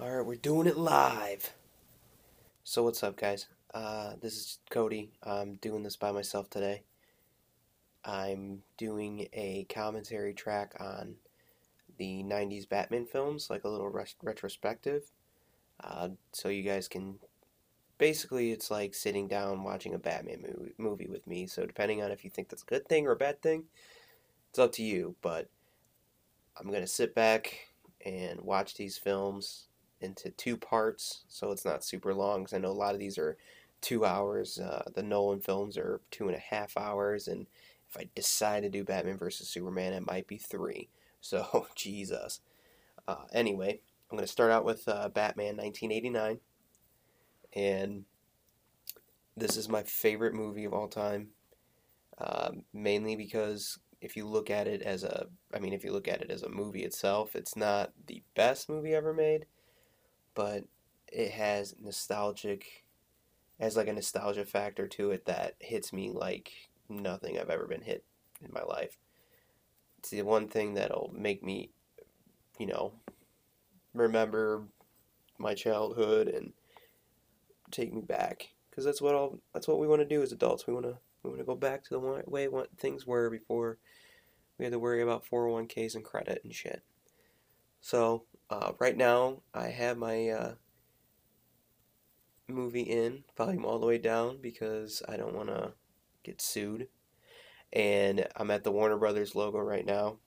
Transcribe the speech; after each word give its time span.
All 0.00 0.10
right, 0.10 0.24
we're 0.24 0.36
doing 0.36 0.66
it 0.66 0.78
live. 0.78 1.52
So 2.64 2.82
what's 2.82 3.02
up, 3.02 3.18
guys? 3.18 3.48
Uh, 3.74 4.14
this 4.22 4.32
is 4.32 4.58
Cody. 4.70 5.10
I'm 5.22 5.56
doing 5.56 5.82
this 5.82 5.96
by 5.96 6.10
myself 6.10 6.48
today. 6.48 6.84
I'm 8.02 8.62
doing 8.78 9.28
a 9.34 9.66
commentary 9.68 10.32
track 10.32 10.74
on 10.80 11.16
the 11.98 12.22
'90s 12.22 12.66
Batman 12.66 13.04
films, 13.04 13.50
like 13.50 13.64
a 13.64 13.68
little 13.68 13.90
ret- 13.90 14.14
retrospective. 14.22 15.02
Uh, 15.84 16.08
so 16.32 16.48
you 16.48 16.62
guys 16.62 16.88
can 16.88 17.16
basically, 17.98 18.52
it's 18.52 18.70
like 18.70 18.94
sitting 18.94 19.28
down 19.28 19.64
watching 19.64 19.92
a 19.92 19.98
Batman 19.98 20.40
movie, 20.40 20.72
movie 20.78 21.08
with 21.08 21.26
me. 21.26 21.46
So 21.46 21.66
depending 21.66 22.02
on 22.02 22.10
if 22.10 22.24
you 22.24 22.30
think 22.30 22.48
that's 22.48 22.62
a 22.62 22.66
good 22.66 22.88
thing 22.88 23.06
or 23.06 23.12
a 23.12 23.16
bad 23.16 23.42
thing, 23.42 23.64
it's 24.48 24.58
up 24.58 24.72
to 24.72 24.82
you. 24.82 25.16
But 25.20 25.50
I'm 26.58 26.72
gonna 26.72 26.86
sit 26.86 27.14
back 27.14 27.68
and 28.02 28.40
watch 28.40 28.76
these 28.76 28.96
films 28.96 29.66
into 30.00 30.30
two 30.30 30.56
parts, 30.56 31.24
so 31.28 31.50
it's 31.50 31.64
not 31.64 31.84
super 31.84 32.14
long. 32.14 32.40
Because 32.40 32.54
I 32.54 32.58
know 32.58 32.70
a 32.70 32.72
lot 32.72 32.94
of 32.94 33.00
these 33.00 33.18
are 33.18 33.36
two 33.80 34.04
hours. 34.04 34.58
Uh, 34.58 34.84
the 34.94 35.02
Nolan 35.02 35.40
films 35.40 35.76
are 35.76 36.00
two 36.10 36.28
and 36.28 36.36
a 36.36 36.40
half 36.40 36.76
hours, 36.76 37.28
and 37.28 37.46
if 37.88 37.96
I 37.96 38.08
decide 38.14 38.62
to 38.62 38.68
do 38.68 38.84
Batman 38.84 39.18
versus 39.18 39.48
Superman, 39.48 39.92
it 39.92 40.06
might 40.06 40.26
be 40.26 40.38
three. 40.38 40.88
So 41.22 41.66
Jesus. 41.74 42.40
Uh, 43.06 43.26
anyway, 43.30 43.82
I'm 44.10 44.16
going 44.16 44.26
to 44.26 44.32
start 44.32 44.50
out 44.50 44.64
with 44.64 44.88
uh, 44.88 45.10
Batman 45.10 45.58
1989, 45.58 46.40
and 47.54 48.04
this 49.36 49.58
is 49.58 49.68
my 49.68 49.82
favorite 49.82 50.32
movie 50.32 50.64
of 50.64 50.72
all 50.72 50.88
time. 50.88 51.28
Um, 52.16 52.64
mainly 52.72 53.16
because 53.16 53.78
if 54.00 54.16
you 54.16 54.26
look 54.26 54.48
at 54.48 54.66
it 54.66 54.80
as 54.80 55.04
a, 55.04 55.26
I 55.52 55.58
mean, 55.58 55.74
if 55.74 55.84
you 55.84 55.92
look 55.92 56.08
at 56.08 56.22
it 56.22 56.30
as 56.30 56.42
a 56.42 56.48
movie 56.48 56.84
itself, 56.84 57.36
it's 57.36 57.54
not 57.54 57.92
the 58.06 58.22
best 58.34 58.70
movie 58.70 58.94
ever 58.94 59.12
made 59.12 59.44
but 60.34 60.64
it 61.08 61.30
has 61.32 61.74
nostalgic 61.80 62.84
has 63.58 63.76
like 63.76 63.88
a 63.88 63.92
nostalgia 63.92 64.44
factor 64.44 64.88
to 64.88 65.10
it 65.10 65.26
that 65.26 65.54
hits 65.58 65.92
me 65.92 66.10
like 66.10 66.50
nothing 66.88 67.38
I've 67.38 67.50
ever 67.50 67.66
been 67.66 67.82
hit 67.82 68.04
in 68.42 68.50
my 68.52 68.62
life. 68.62 68.96
It's 69.98 70.10
the 70.10 70.22
one 70.22 70.48
thing 70.48 70.74
that'll 70.74 71.12
make 71.14 71.42
me, 71.42 71.70
you 72.58 72.66
know, 72.66 72.92
remember 73.92 74.64
my 75.38 75.54
childhood 75.54 76.28
and 76.28 76.52
take 77.70 77.92
me 77.92 78.00
back 78.00 78.48
because 78.70 78.84
that's 78.84 79.02
what 79.02 79.14
all 79.14 79.38
that's 79.52 79.68
what 79.68 79.78
we 79.78 79.86
want 79.86 80.00
to 80.00 80.08
do 80.08 80.22
as 80.22 80.32
adults. 80.32 80.66
We 80.66 80.72
want 80.72 80.86
to 80.86 80.96
we 81.22 81.30
want 81.30 81.40
to 81.40 81.46
go 81.46 81.54
back 81.54 81.84
to 81.84 81.90
the 81.90 82.22
way 82.26 82.48
what 82.48 82.70
things 82.78 83.06
were 83.06 83.28
before 83.28 83.78
we 84.58 84.64
had 84.64 84.72
to 84.72 84.78
worry 84.78 85.02
about 85.02 85.24
401ks 85.24 85.94
and 85.94 86.04
credit 86.04 86.40
and 86.44 86.54
shit. 86.54 86.82
So 87.80 88.24
uh, 88.50 88.72
right 88.78 88.96
now, 88.96 89.42
I 89.54 89.68
have 89.68 89.96
my 89.96 90.28
uh, 90.28 90.54
movie 92.48 92.82
in, 92.82 93.24
volume 93.36 93.64
all 93.64 93.78
the 93.78 93.86
way 93.86 93.98
down, 93.98 94.38
because 94.40 95.02
I 95.08 95.16
don't 95.16 95.34
want 95.34 95.48
to 95.48 95.72
get 96.24 96.42
sued. 96.42 96.88
And 97.72 98.26
I'm 98.36 98.50
at 98.50 98.64
the 98.64 98.72
Warner 98.72 98.98
Brothers 98.98 99.34
logo 99.34 99.58
right 99.58 99.86
now. 99.86 100.18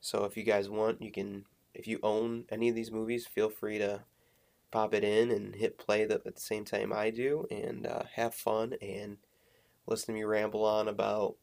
So 0.00 0.24
if 0.24 0.36
you 0.36 0.44
guys 0.44 0.68
want, 0.68 1.02
you 1.02 1.10
can, 1.10 1.46
if 1.74 1.86
you 1.86 1.98
own 2.02 2.44
any 2.50 2.68
of 2.68 2.74
these 2.74 2.92
movies, 2.92 3.26
feel 3.26 3.48
free 3.48 3.78
to 3.78 4.04
pop 4.70 4.92
it 4.92 5.02
in 5.02 5.30
and 5.30 5.54
hit 5.54 5.78
play 5.78 6.02
at 6.02 6.24
the 6.24 6.32
same 6.36 6.64
time 6.64 6.92
I 6.92 7.10
do 7.10 7.46
and 7.50 7.86
uh, 7.86 8.02
have 8.14 8.34
fun 8.34 8.74
and 8.82 9.16
listen 9.86 10.08
to 10.08 10.12
me 10.12 10.24
ramble 10.24 10.64
on 10.64 10.88
about 10.88 11.36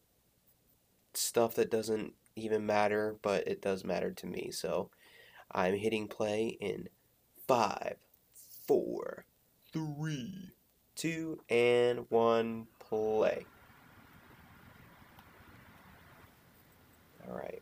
stuff 1.12 1.54
that 1.56 1.70
doesn't 1.70 2.12
even 2.36 2.64
matter, 2.64 3.16
but 3.22 3.46
it 3.48 3.60
does 3.60 3.84
matter 3.84 4.12
to 4.12 4.26
me. 4.26 4.50
So 4.52 4.90
I'm 5.50 5.74
hitting 5.74 6.08
play 6.08 6.56
in 6.60 6.88
five, 7.46 7.96
four, 8.66 9.24
three, 9.72 10.50
two, 10.94 11.40
and 11.48 12.06
one. 12.08 12.66
Play. 12.78 13.44
All 17.28 17.36
right. 17.36 17.60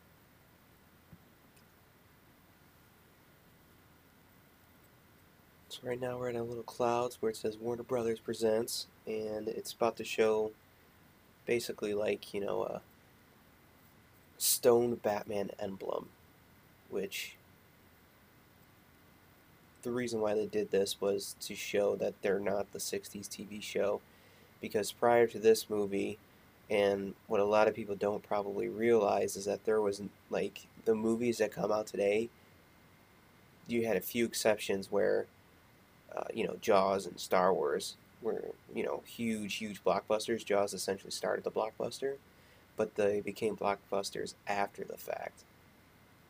So 5.71 5.81
right 5.83 5.99
now 5.99 6.19
we're 6.19 6.29
in 6.29 6.37
a 6.37 6.43
little 6.43 6.63
clouds 6.63 7.17
where 7.21 7.31
it 7.31 7.37
says 7.37 7.57
Warner 7.57 7.83
Brothers 7.83 8.21
presents, 8.21 8.87
and 9.07 9.49
it's 9.49 9.73
about 9.73 9.97
to 9.97 10.05
show 10.05 10.53
basically 11.47 11.95
like 11.95 12.35
you 12.35 12.41
know 12.41 12.65
a 12.65 12.83
stone 14.37 14.97
Batman 14.97 15.51
emblem, 15.59 16.11
which 16.91 17.37
the 19.85 19.93
reason 19.93 20.21
why 20.21 20.35
they 20.35 20.47
did 20.47 20.71
this 20.71 21.01
was 21.01 21.37
to 21.41 21.55
show 21.55 21.95
that 21.97 22.15
they're 22.23 22.41
not 22.41 22.73
the 22.73 22.79
60s 22.79 23.29
TV 23.29 23.63
show. 23.63 24.01
Because 24.61 24.91
prior 24.91 25.27
to 25.29 25.39
this 25.39 25.71
movie, 25.71 26.19
and 26.71 27.15
what 27.27 27.41
a 27.41 27.45
lot 27.45 27.69
of 27.69 27.75
people 27.75 27.95
don't 27.95 28.23
probably 28.23 28.69
realize 28.69 29.37
is 29.37 29.45
that 29.45 29.65
there 29.65 29.81
was, 29.81 30.03
like, 30.31 30.67
the 30.87 30.95
movies 30.95 31.39
that 31.39 31.53
come 31.53 31.71
out 31.71 31.87
today, 31.87 32.31
you 33.67 33.87
had 33.87 33.97
a 33.97 34.01
few 34.01 34.25
exceptions 34.25 34.91
where, 34.91 35.27
uh, 36.17 36.25
you 36.33 36.47
know, 36.47 36.57
Jaws 36.61 37.07
and 37.07 37.21
Star 37.21 37.53
Wars 37.53 37.97
were, 38.23 38.45
you 38.75 38.83
know, 38.83 39.03
huge, 39.07 39.57
huge 39.57 39.85
blockbusters. 39.85 40.45
Jaws 40.45 40.73
essentially 40.73 41.11
started 41.11 41.45
the 41.45 41.51
blockbuster, 41.51 42.15
but 42.77 42.95
they 42.95 43.21
became 43.21 43.57
blockbusters 43.57 44.35
after 44.47 44.85
the 44.85 44.97
fact. 44.97 45.45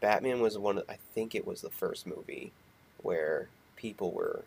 Batman 0.01 0.41
was 0.41 0.59
one 0.59 0.79
of, 0.79 0.85
I 0.89 0.99
think 1.15 1.35
it 1.35 1.47
was 1.47 1.61
the 1.61 1.71
first 1.71 2.07
movie 2.07 2.53
people 3.77 4.13
were 4.13 4.45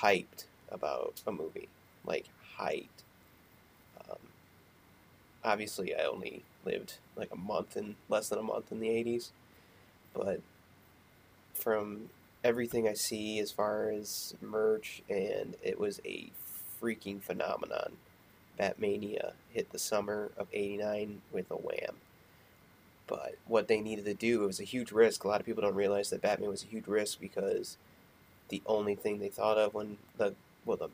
hyped 0.00 0.44
about 0.70 1.22
a 1.26 1.32
movie, 1.32 1.68
like 2.04 2.26
hyped. 2.58 3.04
Um, 4.08 4.18
obviously, 5.44 5.94
I 5.94 6.04
only 6.04 6.42
lived 6.64 6.94
like 7.16 7.30
a 7.32 7.36
month 7.36 7.76
and 7.76 7.96
less 8.08 8.28
than 8.28 8.38
a 8.38 8.42
month 8.42 8.72
in 8.72 8.80
the 8.80 8.88
'80s, 8.88 9.30
but 10.14 10.40
from 11.54 12.10
everything 12.44 12.88
I 12.88 12.94
see 12.94 13.38
as 13.38 13.52
far 13.52 13.90
as 13.90 14.34
merch, 14.40 15.02
and 15.08 15.54
it 15.62 15.78
was 15.78 16.00
a 16.04 16.30
freaking 16.80 17.20
phenomenon. 17.20 17.92
Batmania 18.58 19.32
hit 19.50 19.70
the 19.70 19.78
summer 19.78 20.30
of 20.36 20.48
'89 20.52 21.22
with 21.32 21.50
a 21.50 21.56
wham. 21.56 21.96
But 23.06 23.36
what 23.46 23.68
they 23.68 23.80
needed 23.80 24.04
to 24.06 24.14
do, 24.14 24.42
it 24.42 24.46
was 24.46 24.60
a 24.60 24.64
huge 24.64 24.92
risk. 24.92 25.24
A 25.24 25.28
lot 25.28 25.40
of 25.40 25.46
people 25.46 25.62
don't 25.62 25.74
realize 25.74 26.10
that 26.10 26.22
Batman 26.22 26.48
was 26.48 26.62
a 26.62 26.68
huge 26.68 26.86
risk 26.86 27.20
because 27.20 27.76
the 28.52 28.62
only 28.66 28.94
thing 28.94 29.18
they 29.18 29.30
thought 29.30 29.56
of 29.56 29.72
when 29.72 29.96
the 30.18 30.34
well 30.66 30.76
the 30.76 30.90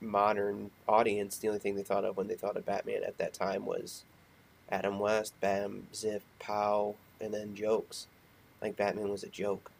modern 0.00 0.70
audience, 0.88 1.36
the 1.36 1.48
only 1.48 1.58
thing 1.58 1.74
they 1.74 1.82
thought 1.82 2.04
of 2.04 2.16
when 2.16 2.28
they 2.28 2.36
thought 2.36 2.56
of 2.56 2.64
Batman 2.64 3.02
at 3.02 3.18
that 3.18 3.34
time 3.34 3.66
was 3.66 4.04
Adam 4.70 5.00
West, 5.00 5.34
Bam, 5.40 5.88
Ziff, 5.92 6.20
Pow, 6.38 6.94
and 7.20 7.34
then 7.34 7.56
jokes. 7.56 8.06
Like 8.62 8.76
Batman 8.76 9.08
was 9.10 9.24
a 9.24 9.28
joke. 9.28 9.72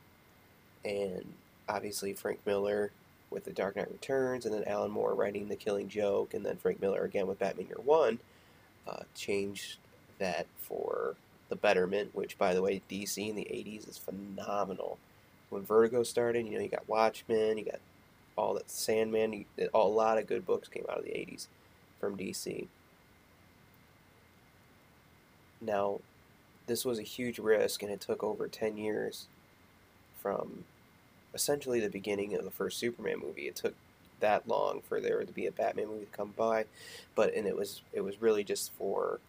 And 0.84 1.34
obviously 1.68 2.14
Frank 2.14 2.40
Miller 2.44 2.90
with 3.30 3.44
The 3.44 3.52
Dark 3.52 3.76
Knight 3.76 3.92
Returns, 3.92 4.44
and 4.44 4.52
then 4.52 4.64
Alan 4.64 4.90
Moore 4.90 5.14
writing 5.14 5.46
The 5.46 5.54
Killing 5.54 5.88
Joke, 5.88 6.34
and 6.34 6.44
then 6.44 6.56
Frank 6.56 6.82
Miller 6.82 7.04
again 7.04 7.28
with 7.28 7.38
Batman 7.38 7.68
Year 7.68 7.78
One, 7.84 8.18
uh, 8.88 9.04
changed 9.14 9.76
that 10.18 10.48
for 10.58 11.14
the 11.48 11.54
betterment, 11.54 12.12
which, 12.12 12.36
by 12.36 12.54
the 12.54 12.62
way, 12.62 12.82
DC 12.90 13.30
in 13.30 13.36
the 13.36 13.44
80s 13.44 13.88
is 13.88 13.98
phenomenal. 13.98 14.98
When 15.50 15.62
Vertigo 15.62 16.02
started, 16.02 16.46
you 16.46 16.54
know, 16.54 16.60
you 16.60 16.68
got 16.68 16.88
Watchmen, 16.88 17.58
you 17.58 17.64
got 17.64 17.80
all 18.36 18.54
that 18.54 18.70
Sandman, 18.70 19.32
you, 19.32 19.44
a 19.74 19.78
lot 19.78 20.18
of 20.18 20.26
good 20.26 20.46
books 20.46 20.68
came 20.68 20.86
out 20.88 20.98
of 20.98 21.04
the 21.04 21.10
80s 21.10 21.48
from 22.00 22.16
DC. 22.16 22.66
Now, 25.60 26.00
this 26.66 26.84
was 26.84 26.98
a 26.98 27.02
huge 27.02 27.38
risk, 27.38 27.82
and 27.82 27.90
it 27.90 28.00
took 28.00 28.22
over 28.22 28.48
10 28.48 28.76
years 28.76 29.26
from 30.22 30.64
essentially 31.34 31.80
the 31.80 31.88
beginning 31.88 32.34
of 32.34 32.44
the 32.44 32.50
first 32.50 32.78
Superman 32.78 33.20
movie. 33.20 33.48
It 33.48 33.56
took 33.56 33.74
that 34.20 34.48
long 34.48 34.82
for 34.88 35.00
there 35.00 35.24
to 35.24 35.32
be 35.32 35.46
a 35.46 35.52
Batman 35.52 35.88
movie 35.88 36.04
to 36.04 36.16
come 36.16 36.34
by, 36.36 36.66
but 37.14 37.34
and 37.34 37.46
it 37.46 37.56
was 37.56 37.80
it 37.92 38.02
was 38.02 38.20
really 38.20 38.44
just 38.44 38.72
for 38.72 39.20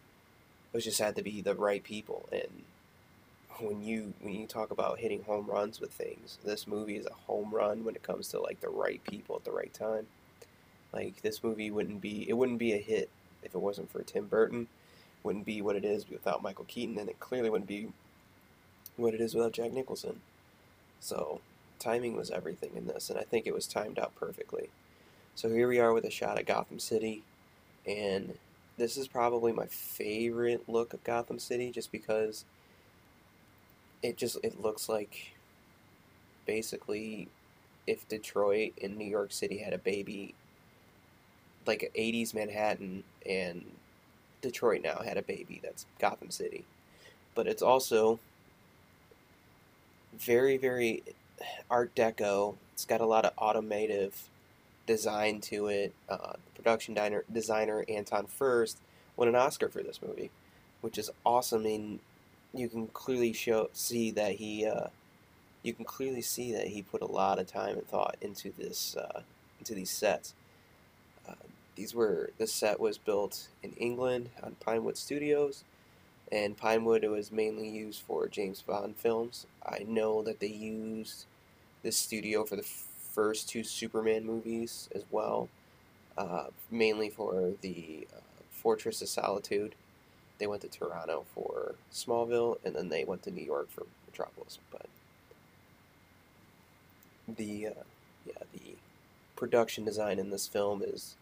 it 0.74 0.78
was 0.78 0.84
just 0.84 1.00
had 1.00 1.16
to 1.16 1.24
be 1.24 1.42
the 1.42 1.56
right 1.56 1.84
people. 1.84 2.28
And 2.32 2.64
when 3.60 3.84
you 3.84 4.14
when 4.22 4.34
you 4.34 4.48
talk 4.48 4.72
about 4.72 5.00
hitting 5.00 5.24
home 5.24 5.46
runs 5.48 5.80
with 5.80 5.92
things, 5.92 6.38
this 6.44 6.68
movie 6.68 6.98
is 6.98 7.06
a 7.06 7.14
home 7.14 7.54
run 7.54 7.84
when 7.84 7.96
it 7.96 8.04
comes 8.04 8.28
to 8.30 8.40
like 8.40 8.60
the 8.62 8.70
right 8.70 9.04
people 9.04 9.36
at 9.36 9.44
the 9.44 9.52
right 9.52 9.74
time. 9.74 10.08
Like 10.94 11.22
this 11.22 11.44
movie 11.44 11.72
wouldn't 11.72 12.02
be 12.02 12.28
it 12.30 12.34
wouldn't 12.34 12.60
be 12.60 12.74
a 12.74 12.78
hit 12.78 13.10
if 13.44 13.56
it 13.56 13.62
wasn't 13.62 13.92
for 13.92 14.04
Tim 14.04 14.28
Burton. 14.28 14.68
Wouldn't 15.24 15.46
be 15.46 15.62
what 15.62 15.76
it 15.76 15.86
is 15.86 16.10
without 16.10 16.42
Michael 16.42 16.66
Keaton, 16.66 16.98
and 16.98 17.08
it 17.08 17.20
clearly 17.20 17.50
wouldn't 17.50 17.68
be 17.68 17.90
what 18.98 19.14
it 19.14 19.22
is 19.22 19.36
without 19.36 19.52
Jack 19.52 19.72
Nicholson. 19.72 20.22
So 21.00 21.42
timing 21.80 22.16
was 22.16 22.32
everything 22.32 22.72
in 22.76 22.88
this, 22.88 23.10
and 23.10 23.20
I 23.20 23.24
think 23.24 23.46
it 23.46 23.54
was 23.54 23.68
timed 23.68 24.00
out 24.00 24.16
perfectly. 24.16 24.70
So 25.36 25.50
here 25.50 25.68
we 25.68 25.80
are 25.80 25.94
with 25.94 26.06
a 26.06 26.10
shot 26.12 26.40
at 26.40 26.46
Gotham 26.48 26.80
City, 26.80 27.24
and 27.86 28.38
this 28.78 28.98
is 28.98 29.08
probably 29.08 29.52
my 29.52 29.68
favorite 29.68 30.68
look 30.68 30.94
of 30.94 31.04
Gotham 31.04 31.40
City 31.40 31.72
just 31.72 31.92
because 31.92 32.46
it 34.04 34.18
just 34.18 34.38
it 34.44 34.62
looks 34.62 34.90
like 34.90 35.34
basically 36.46 37.28
if 37.88 38.08
Detroit 38.08 38.74
and 38.82 38.98
New 38.98 39.06
York 39.06 39.32
City 39.32 39.58
had 39.60 39.74
a 39.74 39.78
baby, 39.78 40.36
like 41.66 41.92
80s 41.98 42.34
Manhattan 42.34 43.04
and 43.26 43.66
Detroit 44.42 44.82
now 44.84 45.02
had 45.04 45.18
a 45.18 45.22
baby. 45.22 45.60
That's 45.64 45.86
Gotham 46.00 46.32
City. 46.32 46.66
But 47.34 47.48
it's 47.48 47.62
also 47.62 48.20
very, 50.14 50.58
very 50.58 51.04
Art 51.70 51.96
Deco. 51.96 52.56
It's 52.74 52.86
got 52.86 53.02
a 53.02 53.06
lot 53.06 53.26
of 53.26 53.34
automotive 53.38 54.30
design 54.86 55.42
to 55.42 55.68
it. 55.68 55.94
Uh, 56.10 56.34
production 56.56 56.94
diner, 56.94 57.24
designer 57.32 57.86
Anton 57.88 58.28
Furst 58.28 58.78
won 59.16 59.28
an 59.28 59.36
Oscar 59.36 59.70
for 59.70 59.82
this 59.82 60.02
movie, 60.06 60.32
which 60.82 60.98
is 60.98 61.10
awesome. 61.26 61.66
And 61.66 62.00
you 62.54 62.70
can 62.70 62.88
clearly 62.88 63.34
show 63.34 63.70
see 63.74 64.12
that 64.12 64.34
he 64.34 64.66
uh, 64.66 64.88
you 65.64 65.74
can 65.74 65.86
clearly 65.86 66.22
see 66.22 66.52
that 66.54 66.68
he 66.68 66.82
put 66.82 67.02
a 67.02 67.06
lot 67.06 67.40
of 67.40 67.48
time 67.48 67.78
and 67.78 67.88
thought 67.88 68.16
into 68.22 68.52
this 68.58 68.96
uh, 68.96 69.22
into 69.60 69.74
these 69.74 69.90
sets. 69.90 70.34
Uh, 71.28 71.34
these 71.76 71.94
were 71.94 72.32
the 72.38 72.48
set 72.48 72.80
was 72.80 72.98
built 72.98 73.48
in 73.64 73.72
England 73.74 74.30
on 74.44 74.56
Pinewood 74.60 74.98
Studios, 74.98 75.64
and 76.32 76.58
Pinewood 76.58 77.04
was 77.06 77.32
mainly 77.32 77.70
used 77.70 78.02
for 78.02 78.28
James 78.28 78.62
Bond 78.62 78.96
films. 78.98 79.46
I 79.66 79.86
know 79.88 80.22
that 80.24 80.40
they 80.40 80.48
used 80.48 81.26
this 81.84 81.98
studio 81.98 82.44
for 82.44 82.56
the 82.56 82.64
first 82.64 83.50
two 83.50 83.64
Superman 83.64 84.26
movies 84.26 84.90
as 84.96 85.04
well, 85.12 85.50
uh, 86.18 86.46
mainly 86.70 87.10
for 87.10 87.54
the 87.62 88.08
uh, 88.16 88.20
Fortress 88.50 89.02
of 89.02 89.10
Solitude. 89.10 89.76
They 90.42 90.48
went 90.48 90.64
to 90.64 90.68
Toronto 90.70 91.26
for 91.36 91.76
Smallville, 91.94 92.58
and 92.66 92.76
then 92.76 92.90
they 92.90 93.04
went 93.04 93.22
to 93.24 93.32
New 93.32 93.46
York 93.46 93.70
for 93.70 93.86
Metropolis. 94.08 94.58
But 94.72 94.88
the 97.28 97.68
uh, 97.68 97.84
yeah 98.26 98.44
the 98.52 98.76
production 99.36 99.86
design 99.86 100.18
in 100.18 100.32
this 100.32 100.48
film 100.48 100.82
is 100.82 101.14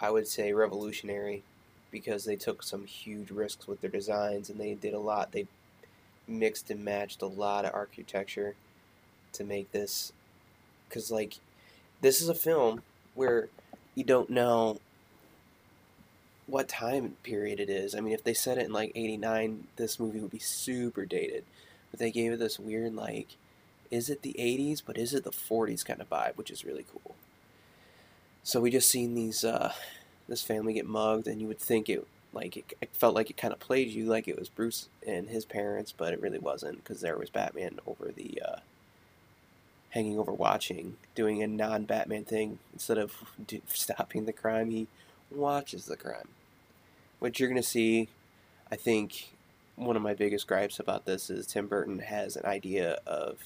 I 0.00 0.10
would 0.10 0.26
say 0.26 0.52
revolutionary 0.52 1.44
because 1.92 2.24
they 2.24 2.34
took 2.34 2.64
some 2.64 2.86
huge 2.86 3.30
risks 3.30 3.68
with 3.68 3.80
their 3.82 3.90
designs 3.90 4.50
and 4.50 4.58
they 4.58 4.74
did 4.74 4.92
a 4.92 4.98
lot 4.98 5.30
they 5.30 5.46
mixed 6.26 6.72
and 6.72 6.84
matched 6.84 7.22
a 7.22 7.26
lot 7.26 7.64
of 7.64 7.72
architecture 7.72 8.56
to 9.32 9.44
make 9.44 9.70
this 9.70 10.12
cuz 10.90 11.12
like 11.12 11.34
this 12.00 12.20
is 12.20 12.28
a 12.28 12.34
film 12.34 12.82
where 13.14 13.48
you 13.94 14.02
don't 14.02 14.28
know 14.28 14.80
what 16.46 16.68
time 16.68 17.16
period 17.22 17.60
it 17.60 17.70
is. 17.70 17.94
I 17.94 18.00
mean, 18.00 18.12
if 18.12 18.24
they 18.24 18.34
set 18.34 18.58
it 18.58 18.66
in 18.66 18.72
like 18.72 18.92
89, 18.94 19.68
this 19.76 19.98
movie 19.98 20.20
would 20.20 20.30
be 20.30 20.38
super 20.38 21.04
dated. 21.04 21.44
But 21.90 22.00
they 22.00 22.10
gave 22.10 22.32
it 22.32 22.38
this 22.38 22.58
weird 22.58 22.94
like 22.94 23.36
is 23.90 24.10
it 24.10 24.22
the 24.22 24.34
80s, 24.36 24.82
but 24.84 24.98
is 24.98 25.14
it 25.14 25.22
the 25.22 25.30
40s 25.30 25.84
kind 25.84 26.00
of 26.00 26.10
vibe, 26.10 26.36
which 26.36 26.50
is 26.50 26.64
really 26.64 26.84
cool. 26.90 27.14
So 28.42 28.60
we 28.60 28.70
just 28.70 28.90
seen 28.90 29.14
these 29.14 29.44
uh, 29.44 29.72
this 30.28 30.42
family 30.42 30.74
get 30.74 30.86
mugged, 30.86 31.26
and 31.26 31.40
you 31.40 31.46
would 31.46 31.60
think 31.60 31.88
it 31.88 32.06
like 32.32 32.56
it, 32.56 32.76
it 32.80 32.90
felt 32.92 33.14
like 33.14 33.30
it 33.30 33.36
kind 33.36 33.54
of 33.54 33.60
played 33.60 33.88
you 33.88 34.06
like 34.06 34.26
it 34.26 34.38
was 34.38 34.48
Bruce 34.48 34.88
and 35.06 35.28
his 35.28 35.44
parents, 35.44 35.94
but 35.96 36.12
it 36.12 36.20
really 36.20 36.38
wasn't 36.38 36.82
because 36.82 37.00
there 37.00 37.16
was 37.16 37.30
Batman 37.30 37.78
over 37.86 38.10
the 38.14 38.42
uh, 38.46 38.56
hanging 39.90 40.18
over 40.18 40.32
watching, 40.32 40.96
doing 41.14 41.42
a 41.42 41.46
non-Batman 41.46 42.24
thing 42.24 42.58
instead 42.72 42.98
of 42.98 43.14
do, 43.46 43.60
stopping 43.68 44.26
the 44.26 44.32
crime, 44.32 44.70
he 44.70 44.88
watches 45.36 45.86
the 45.86 45.96
crime, 45.96 46.28
which 47.18 47.40
you're 47.40 47.48
gonna 47.48 47.62
see. 47.62 48.08
I 48.70 48.76
think 48.76 49.30
one 49.76 49.96
of 49.96 50.02
my 50.02 50.14
biggest 50.14 50.46
gripes 50.46 50.78
about 50.78 51.04
this 51.04 51.30
is 51.30 51.46
Tim 51.46 51.66
Burton 51.66 51.98
has 51.98 52.36
an 52.36 52.46
idea 52.46 52.98
of 53.06 53.38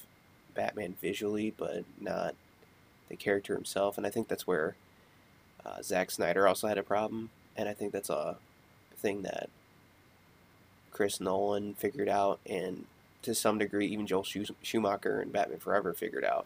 Batman 0.53 0.95
visually, 1.01 1.53
but 1.55 1.83
not 1.99 2.35
the 3.09 3.15
character 3.15 3.55
himself. 3.55 3.97
And 3.97 4.05
I 4.05 4.09
think 4.09 4.27
that's 4.27 4.47
where 4.47 4.75
uh, 5.65 5.81
Zack 5.81 6.11
Snyder 6.11 6.47
also 6.47 6.67
had 6.67 6.77
a 6.77 6.83
problem. 6.83 7.31
And 7.57 7.67
I 7.67 7.73
think 7.73 7.91
that's 7.91 8.09
a 8.09 8.37
thing 8.97 9.23
that 9.23 9.49
Chris 10.91 11.19
Nolan 11.19 11.75
figured 11.75 12.09
out, 12.09 12.39
and 12.45 12.85
to 13.21 13.33
some 13.33 13.57
degree, 13.57 13.87
even 13.87 14.07
Joel 14.07 14.25
Schumacher 14.61 15.19
and 15.19 15.31
Batman 15.31 15.59
Forever 15.59 15.93
figured 15.93 16.25
out. 16.25 16.45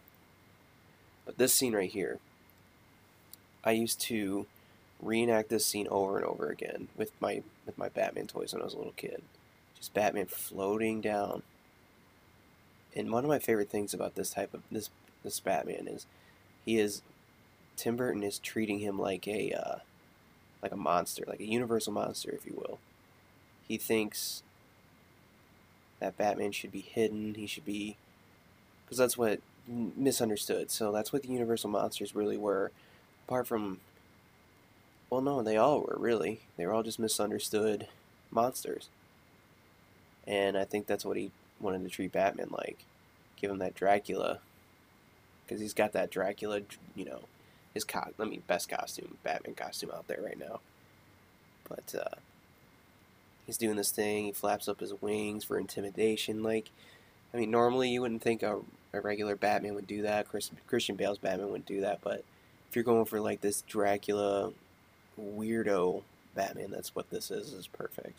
But 1.26 1.38
this 1.38 1.54
scene 1.54 1.74
right 1.74 1.90
here, 1.90 2.18
I 3.64 3.72
used 3.72 4.00
to 4.02 4.46
reenact 5.04 5.50
this 5.50 5.66
scene 5.66 5.86
over 5.90 6.16
and 6.16 6.26
over 6.26 6.48
again 6.48 6.88
with 6.96 7.12
my 7.20 7.42
with 7.66 7.78
my 7.78 7.88
Batman 7.88 8.26
toys 8.26 8.52
when 8.52 8.62
I 8.62 8.64
was 8.64 8.74
a 8.74 8.78
little 8.78 8.94
kid. 8.96 9.22
Just 9.76 9.94
Batman 9.94 10.26
floating 10.26 11.00
down 11.00 11.42
and 12.96 13.10
one 13.10 13.24
of 13.24 13.28
my 13.28 13.38
favorite 13.38 13.70
things 13.70 13.92
about 13.92 14.14
this 14.14 14.30
type 14.30 14.54
of 14.54 14.62
this 14.70 14.90
this 15.22 15.40
Batman 15.40 15.88
is 15.88 16.06
he 16.64 16.78
is 16.78 17.02
Tim 17.76 17.96
Burton 17.96 18.22
is 18.22 18.38
treating 18.38 18.78
him 18.78 18.98
like 18.98 19.26
a 19.26 19.52
uh, 19.52 19.78
like 20.62 20.72
a 20.72 20.76
monster, 20.76 21.24
like 21.26 21.40
a 21.40 21.46
universal 21.46 21.92
monster, 21.92 22.30
if 22.30 22.46
you 22.46 22.54
will. 22.56 22.78
He 23.66 23.76
thinks 23.76 24.42
that 26.00 26.16
Batman 26.16 26.52
should 26.52 26.72
be 26.72 26.80
hidden. 26.80 27.34
He 27.34 27.46
should 27.46 27.64
be 27.64 27.96
because 28.84 28.98
that's 28.98 29.18
what 29.18 29.40
misunderstood. 29.66 30.70
So 30.70 30.92
that's 30.92 31.12
what 31.12 31.22
the 31.22 31.28
universal 31.28 31.70
monsters 31.70 32.14
really 32.14 32.36
were. 32.36 32.70
Apart 33.26 33.46
from 33.46 33.80
well, 35.14 35.22
no, 35.22 35.42
they 35.44 35.56
all 35.56 35.80
were 35.80 35.96
really. 35.96 36.40
They 36.56 36.66
were 36.66 36.72
all 36.72 36.82
just 36.82 36.98
misunderstood 36.98 37.86
monsters. 38.32 38.88
And 40.26 40.56
I 40.56 40.64
think 40.64 40.88
that's 40.88 41.04
what 41.04 41.16
he 41.16 41.30
wanted 41.60 41.84
to 41.84 41.88
treat 41.88 42.10
Batman 42.10 42.48
like, 42.50 42.78
give 43.36 43.48
him 43.48 43.58
that 43.58 43.76
Dracula, 43.76 44.40
because 45.46 45.60
he's 45.60 45.72
got 45.72 45.92
that 45.92 46.10
Dracula, 46.10 46.62
you 46.96 47.04
know, 47.04 47.20
his 47.74 47.84
co- 47.84 48.10
I 48.18 48.24
mean, 48.24 48.42
best 48.48 48.68
costume, 48.68 49.16
Batman 49.22 49.54
costume 49.54 49.92
out 49.94 50.08
there 50.08 50.20
right 50.20 50.38
now. 50.38 50.58
But 51.68 51.94
uh, 51.94 52.16
he's 53.46 53.56
doing 53.56 53.76
this 53.76 53.92
thing. 53.92 54.24
He 54.24 54.32
flaps 54.32 54.66
up 54.66 54.80
his 54.80 55.00
wings 55.00 55.44
for 55.44 55.58
intimidation. 55.58 56.42
Like, 56.42 56.70
I 57.32 57.36
mean, 57.36 57.52
normally 57.52 57.90
you 57.90 58.00
wouldn't 58.00 58.22
think 58.22 58.42
a, 58.42 58.58
a 58.92 59.00
regular 59.00 59.36
Batman 59.36 59.76
would 59.76 59.86
do 59.86 60.02
that. 60.02 60.28
Chris, 60.28 60.50
Christian 60.66 60.96
Bale's 60.96 61.18
Batman 61.18 61.50
wouldn't 61.50 61.66
do 61.66 61.82
that. 61.82 62.00
But 62.02 62.24
if 62.68 62.74
you're 62.74 62.82
going 62.82 63.04
for 63.04 63.20
like 63.20 63.42
this 63.42 63.62
Dracula 63.62 64.50
weirdo 65.20 66.02
Batman, 66.34 66.70
that's 66.70 66.94
what 66.94 67.10
this 67.10 67.30
is. 67.30 67.52
Is 67.52 67.66
perfect 67.66 68.18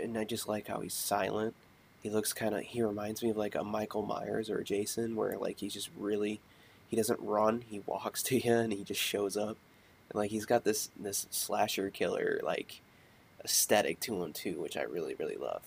and 0.00 0.16
I 0.16 0.24
just 0.24 0.48
like 0.48 0.68
how 0.68 0.80
he's 0.80 0.94
silent. 0.94 1.54
He 2.02 2.10
looks 2.10 2.32
kind 2.32 2.54
of. 2.54 2.62
He 2.62 2.82
reminds 2.82 3.22
me 3.22 3.30
of 3.30 3.36
like 3.36 3.54
a 3.54 3.64
Michael 3.64 4.02
Myers 4.02 4.50
or 4.50 4.58
a 4.58 4.64
Jason, 4.64 5.16
where 5.16 5.36
like 5.38 5.60
he's 5.60 5.74
just 5.74 5.90
really. 5.98 6.40
He 6.88 6.96
doesn't 6.96 7.20
run. 7.20 7.64
He 7.68 7.82
walks 7.84 8.22
to 8.24 8.38
you, 8.38 8.52
and 8.52 8.72
he 8.72 8.84
just 8.84 9.00
shows 9.00 9.36
up. 9.36 9.56
And 10.10 10.14
like 10.14 10.30
he's 10.30 10.46
got 10.46 10.64
this 10.64 10.90
this 10.98 11.26
slasher 11.30 11.90
killer 11.90 12.40
like 12.42 12.80
aesthetic 13.44 14.00
to 14.00 14.22
him 14.22 14.32
too, 14.32 14.60
which 14.60 14.76
I 14.76 14.82
really 14.82 15.14
really 15.14 15.36
love. 15.36 15.62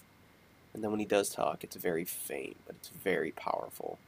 And 0.73 0.83
then 0.83 0.91
when 0.91 1.01
he 1.01 1.05
does 1.05 1.29
talk, 1.29 1.63
it's 1.63 1.75
very 1.75 2.05
faint, 2.05 2.55
but 2.65 2.77
it's 2.77 2.89
very 2.89 3.31
powerful. 3.31 3.99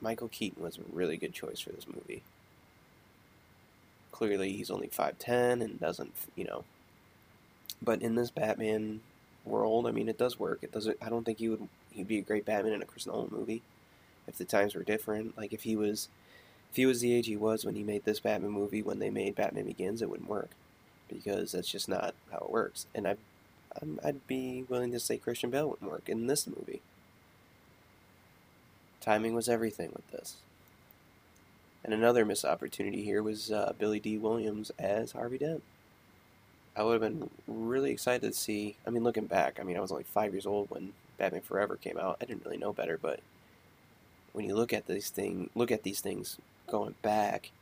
Michael 0.00 0.28
Keaton 0.28 0.62
was 0.62 0.78
a 0.78 0.82
really 0.92 1.16
good 1.16 1.32
choice 1.32 1.60
for 1.60 1.70
this 1.70 1.86
movie. 1.86 2.22
Clearly, 4.12 4.52
he's 4.52 4.70
only 4.70 4.88
5'10 4.88 5.62
and 5.62 5.80
doesn't, 5.80 6.12
you 6.34 6.44
know, 6.44 6.64
but 7.82 8.02
in 8.02 8.14
this 8.14 8.30
Batman 8.30 9.00
world, 9.44 9.86
I 9.86 9.92
mean, 9.92 10.08
it 10.08 10.18
does 10.18 10.38
work. 10.38 10.60
It 10.62 10.72
doesn't. 10.72 10.96
I 11.00 11.08
don't 11.08 11.24
think 11.24 11.38
he 11.38 11.48
would. 11.48 11.68
He'd 11.90 12.08
be 12.08 12.18
a 12.18 12.22
great 12.22 12.44
Batman 12.44 12.74
in 12.74 12.82
a 12.82 12.86
Chris 12.86 13.06
Nolan 13.06 13.28
movie, 13.30 13.62
if 14.26 14.36
the 14.36 14.44
times 14.44 14.74
were 14.74 14.82
different. 14.82 15.36
Like 15.36 15.52
if 15.52 15.62
he 15.62 15.76
was, 15.76 16.08
if 16.70 16.76
he 16.76 16.86
was 16.86 17.00
the 17.00 17.12
age 17.12 17.26
he 17.26 17.36
was 17.36 17.64
when 17.64 17.74
he 17.74 17.82
made 17.82 18.04
this 18.04 18.20
Batman 18.20 18.50
movie, 18.50 18.82
when 18.82 18.98
they 18.98 19.10
made 19.10 19.36
Batman 19.36 19.66
Begins, 19.66 20.02
it 20.02 20.10
wouldn't 20.10 20.28
work, 20.28 20.50
because 21.08 21.52
that's 21.52 21.70
just 21.70 21.88
not 21.88 22.14
how 22.30 22.38
it 22.38 22.50
works. 22.50 22.86
And 22.94 23.06
I, 23.06 23.16
I'd 24.04 24.26
be 24.26 24.64
willing 24.68 24.92
to 24.92 25.00
say 25.00 25.18
Christian 25.18 25.50
Bale 25.50 25.68
wouldn't 25.68 25.90
work 25.90 26.08
in 26.08 26.26
this 26.26 26.46
movie. 26.46 26.82
Timing 29.06 29.34
was 29.34 29.48
everything 29.48 29.92
with 29.94 30.10
this. 30.10 30.36
And 31.84 31.94
another 31.94 32.24
missed 32.24 32.44
opportunity 32.44 33.04
here 33.04 33.22
was 33.22 33.52
uh, 33.52 33.72
Billy 33.78 34.00
Dee 34.00 34.18
Williams 34.18 34.72
as 34.78 35.12
Harvey 35.12 35.38
Dent. 35.38 35.62
I 36.76 36.82
would 36.82 37.00
have 37.00 37.12
been 37.12 37.30
really 37.46 37.92
excited 37.92 38.22
to 38.22 38.36
see. 38.36 38.76
I 38.84 38.90
mean, 38.90 39.04
looking 39.04 39.26
back, 39.26 39.58
I 39.58 39.62
mean, 39.62 39.76
I 39.76 39.80
was 39.80 39.92
only 39.92 40.04
five 40.04 40.34
years 40.34 40.44
old 40.44 40.68
when 40.70 40.92
Batman 41.16 41.42
Forever 41.42 41.76
came 41.76 41.96
out. 41.96 42.18
I 42.20 42.24
didn't 42.24 42.44
really 42.44 42.58
know 42.58 42.72
better, 42.72 42.98
but 43.00 43.20
when 44.32 44.44
you 44.44 44.56
look 44.56 44.72
at 44.72 44.86
these 44.86 45.08
thing, 45.08 45.50
look 45.54 45.70
at 45.70 45.84
these 45.84 46.00
things 46.00 46.38
going 46.68 46.96
back, 47.00 47.52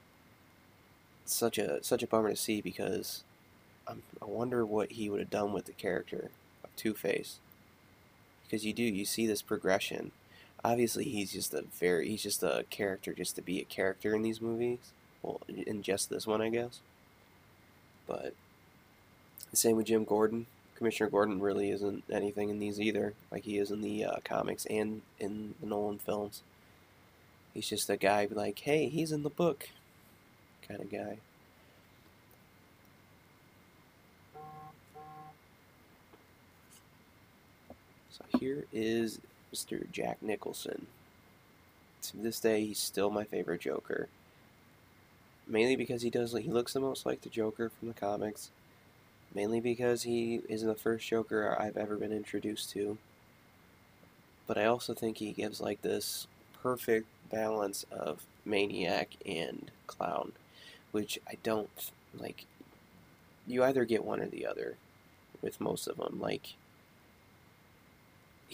such 1.27 1.59
a 1.59 1.85
such 1.85 2.03
a 2.03 2.07
bummer 2.07 2.31
to 2.31 2.37
see 2.37 2.61
because 2.61 3.23
I'm, 3.87 4.03
I 4.21 4.25
wonder 4.25 4.65
what 4.65 4.93
he 4.93 5.09
would 5.09 5.21
have 5.21 5.31
done 5.31 5.53
with 5.53 5.67
the 5.67 5.73
character 5.73 6.31
of 6.65 6.75
Two 6.75 6.95
Face. 6.95 7.39
Because 8.43 8.65
you 8.65 8.73
do, 8.73 8.83
you 8.83 9.05
see 9.05 9.27
this 9.27 9.43
progression. 9.43 10.11
Obviously, 10.65 11.05
he's 11.05 11.31
just 11.31 11.53
a 11.53 11.63
very 11.79 12.09
he's 12.09 12.23
just 12.23 12.43
a 12.43 12.65
character 12.71 13.13
just 13.13 13.37
to 13.37 13.43
be 13.43 13.61
a 13.61 13.65
character 13.65 14.15
in 14.15 14.23
these 14.23 14.41
movies. 14.41 14.79
Well, 15.23 15.41
in 15.49 15.83
just 15.83 16.09
this 16.09 16.27
one, 16.27 16.41
I 16.41 16.49
guess. 16.49 16.81
But 18.07 18.35
the 19.51 19.57
same 19.57 19.77
with 19.77 19.87
Jim 19.87 20.05
Gordon. 20.05 20.47
Commissioner 20.77 21.11
Gordon 21.11 21.41
really 21.41 21.71
isn't 21.71 22.03
anything 22.11 22.49
in 22.51 22.59
these 22.59 22.81
either, 22.81 23.15
like 23.31 23.45
he 23.45 23.59
is 23.59 23.71
in 23.71 23.81
the 23.81 24.05
uh, 24.05 24.17
comics 24.25 24.67
and 24.67 25.03
in 25.21 25.55
the 25.61 25.67
Nolan 25.67 25.99
films. 25.99 26.43
He's 27.53 27.69
just 27.69 27.89
a 27.89 27.97
guy 27.97 28.27
like, 28.31 28.59
hey, 28.59 28.89
he's 28.89 29.13
in 29.13 29.23
the 29.23 29.31
book, 29.31 29.69
kind 30.67 30.81
of 30.81 30.91
guy. 30.91 31.19
So 38.11 38.25
here 38.41 38.65
is 38.73 39.21
Mr. 39.55 39.91
Jack 39.93 40.21
Nicholson. 40.21 40.87
To 42.03 42.17
this 42.17 42.41
day, 42.41 42.65
he's 42.65 42.81
still 42.81 43.09
my 43.09 43.23
favorite 43.23 43.61
Joker. 43.61 44.09
Mainly 45.47 45.77
because 45.77 46.03
he 46.03 46.11
does 46.11 46.33
he 46.33 46.51
looks 46.51 46.73
the 46.73 46.81
most 46.81 47.07
like 47.07 47.21
the 47.21 47.29
Joker 47.29 47.71
from 47.71 47.89
the 47.89 47.95
comics. 47.95 48.51
Mainly 49.33 49.61
because 49.61 50.03
he 50.03 50.41
is 50.49 50.63
the 50.63 50.75
first 50.75 51.07
Joker 51.07 51.57
I've 51.59 51.77
ever 51.77 51.97
been 51.97 52.13
introduced 52.13 52.71
to. 52.71 52.99
But 54.47 54.59
I 54.59 54.65
also 54.65 54.93
think 54.93 55.19
he 55.19 55.33
gives 55.33 55.61
like 55.61 55.83
this 55.83 56.27
perfect 56.61 57.07
balance 57.31 57.85
of 57.93 58.25
maniac 58.45 59.11
and 59.25 59.71
clown, 59.87 60.33
which 60.91 61.21
I 61.29 61.37
don't 61.45 61.91
like. 62.19 62.47
You 63.47 63.63
either 63.63 63.85
get 63.85 64.05
one 64.05 64.21
or 64.21 64.27
the 64.27 64.47
other 64.47 64.77
with 65.43 65.61
most 65.61 65.87
of 65.87 65.99
them. 65.99 66.19
Like, 66.21 66.55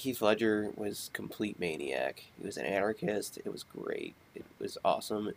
Heath 0.01 0.23
Ledger 0.23 0.71
was 0.77 1.11
complete 1.13 1.61
maniac. 1.61 2.25
He 2.39 2.47
was 2.47 2.57
an 2.57 2.67
anarchist. 2.67 3.39
It 3.45 3.53
was 3.53 3.63
great. 3.63 4.15
It 4.35 4.45
was 4.59 4.79
awesome. 4.85 5.33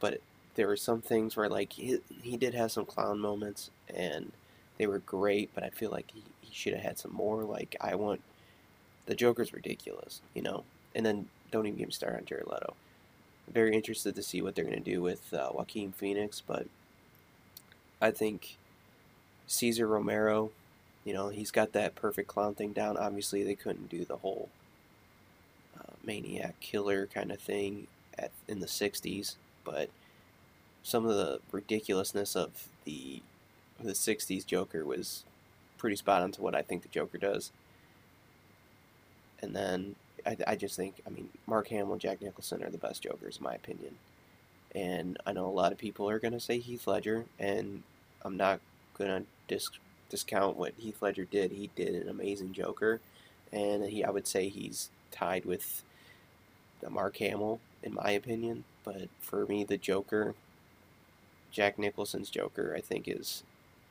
But 0.00 0.20
there 0.56 0.66
were 0.66 0.76
some 0.76 1.00
things 1.00 1.36
where, 1.36 1.48
like, 1.48 1.74
he, 1.74 2.00
he 2.22 2.36
did 2.36 2.54
have 2.54 2.72
some 2.72 2.84
clown 2.84 3.20
moments, 3.20 3.70
and 3.94 4.32
they 4.78 4.86
were 4.86 4.98
great, 4.98 5.50
but 5.54 5.64
I 5.64 5.70
feel 5.70 5.90
like 5.90 6.10
he, 6.12 6.22
he 6.40 6.52
should 6.52 6.74
have 6.74 6.82
had 6.82 6.98
some 6.98 7.12
more. 7.12 7.44
Like, 7.44 7.76
I 7.80 7.94
want. 7.94 8.20
The 9.06 9.14
Joker's 9.14 9.52
ridiculous, 9.52 10.20
you 10.34 10.42
know? 10.42 10.64
And 10.94 11.04
then 11.04 11.28
don't 11.50 11.66
even 11.66 11.78
get 11.78 11.88
me 11.88 11.92
started 11.92 12.18
on 12.18 12.24
Jared 12.26 12.46
Leto. 12.46 12.74
Very 13.52 13.74
interested 13.74 14.14
to 14.14 14.22
see 14.22 14.40
what 14.40 14.54
they're 14.54 14.64
going 14.64 14.82
to 14.82 14.90
do 14.90 15.02
with 15.02 15.34
uh, 15.34 15.50
Joaquin 15.52 15.92
Phoenix, 15.92 16.40
but 16.44 16.66
I 18.00 18.10
think 18.10 18.56
Cesar 19.46 19.86
Romero, 19.86 20.52
you 21.04 21.14
know, 21.14 21.28
he's 21.28 21.50
got 21.50 21.72
that 21.72 21.94
perfect 21.94 22.28
clown 22.28 22.54
thing 22.54 22.72
down. 22.72 22.96
Obviously, 22.96 23.42
they 23.42 23.54
couldn't 23.54 23.88
do 23.88 24.04
the 24.04 24.18
whole 24.18 24.48
uh, 25.78 25.92
maniac 26.04 26.58
killer 26.60 27.06
kind 27.06 27.32
of 27.32 27.40
thing 27.40 27.86
at 28.18 28.30
in 28.48 28.60
the 28.60 28.66
'60s, 28.66 29.36
but 29.64 29.90
some 30.82 31.06
of 31.06 31.16
the 31.16 31.40
ridiculousness 31.52 32.36
of 32.36 32.68
the 32.84 33.22
the 33.78 33.92
'60s 33.92 34.44
Joker 34.44 34.84
was 34.84 35.24
pretty 35.78 35.96
spot 35.96 36.22
on 36.22 36.32
to 36.32 36.42
what 36.42 36.54
I 36.54 36.62
think 36.62 36.82
the 36.82 36.88
Joker 36.88 37.18
does. 37.18 37.50
And 39.42 39.56
then 39.56 39.96
I, 40.26 40.36
I 40.46 40.56
just 40.56 40.76
think, 40.76 41.00
I 41.06 41.10
mean, 41.10 41.30
Mark 41.46 41.68
Hamill 41.68 41.92
and 41.92 42.00
Jack 42.00 42.20
Nicholson 42.20 42.62
are 42.62 42.70
the 42.70 42.78
best 42.78 43.02
Jokers, 43.02 43.38
in 43.38 43.44
my 43.44 43.54
opinion. 43.54 43.96
And 44.74 45.18
I 45.26 45.32
know 45.32 45.46
a 45.46 45.48
lot 45.48 45.72
of 45.72 45.78
people 45.78 46.08
are 46.08 46.18
going 46.18 46.34
to 46.34 46.40
say 46.40 46.58
Heath 46.58 46.86
Ledger, 46.86 47.24
and 47.38 47.82
I'm 48.22 48.36
not 48.36 48.60
going 48.96 49.10
to 49.10 49.26
dis- 49.48 49.70
discount 50.10 50.56
what 50.56 50.74
Heath 50.78 51.02
Ledger 51.02 51.24
did. 51.24 51.52
He 51.52 51.70
did 51.76 51.94
an 51.94 52.08
amazing 52.08 52.52
Joker, 52.52 53.00
and 53.52 53.84
he 53.84 54.04
I 54.04 54.10
would 54.10 54.26
say 54.26 54.48
he's 54.48 54.90
tied 55.10 55.44
with 55.46 55.82
Mark 56.88 57.16
Hamill, 57.18 57.60
in 57.82 57.94
my 57.94 58.10
opinion. 58.10 58.64
But 58.84 59.08
for 59.20 59.46
me, 59.46 59.64
the 59.64 59.76
Joker, 59.78 60.34
Jack 61.50 61.78
Nicholson's 61.78 62.30
Joker, 62.30 62.74
I 62.76 62.80
think 62.80 63.08
is 63.08 63.42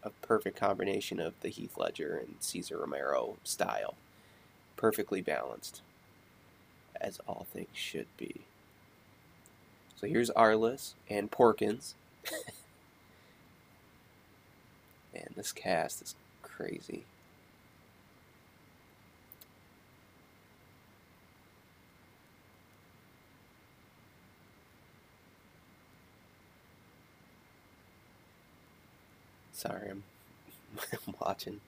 a 0.04 0.10
perfect 0.10 0.58
combination 0.58 1.20
of 1.20 1.34
the 1.42 1.50
Heath 1.50 1.78
Ledger 1.78 2.16
and 2.18 2.36
Cesar 2.40 2.78
Romero 2.78 3.38
style. 3.44 3.96
Perfectly 4.78 5.22
balanced 5.22 5.82
as 7.02 7.20
all 7.28 7.46
things 7.54 7.70
should 7.74 8.08
be. 8.18 8.42
So 10.00 10.08
here's 10.08 10.30
Arliss 10.32 10.94
and 11.10 11.32
Porkins. 11.32 11.94
Man, 15.14 15.30
this 15.36 15.52
cast 15.52 16.02
is 16.02 16.16
crazy. 16.44 17.04
Sorry, 29.52 29.90
I'm, 29.90 30.04
I'm 31.08 31.16
watching. 31.20 31.60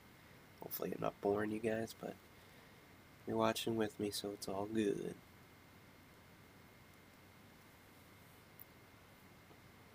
Hopefully, 0.62 0.94
I'm 0.96 1.02
not 1.02 1.20
boring 1.22 1.52
you 1.52 1.60
guys, 1.60 1.94
but 2.00 2.16
you're 3.28 3.38
watching 3.38 3.76
with 3.76 4.00
me, 4.00 4.12
so 4.12 4.30
it's 4.34 4.48
all 4.48 4.68
good. 4.74 5.16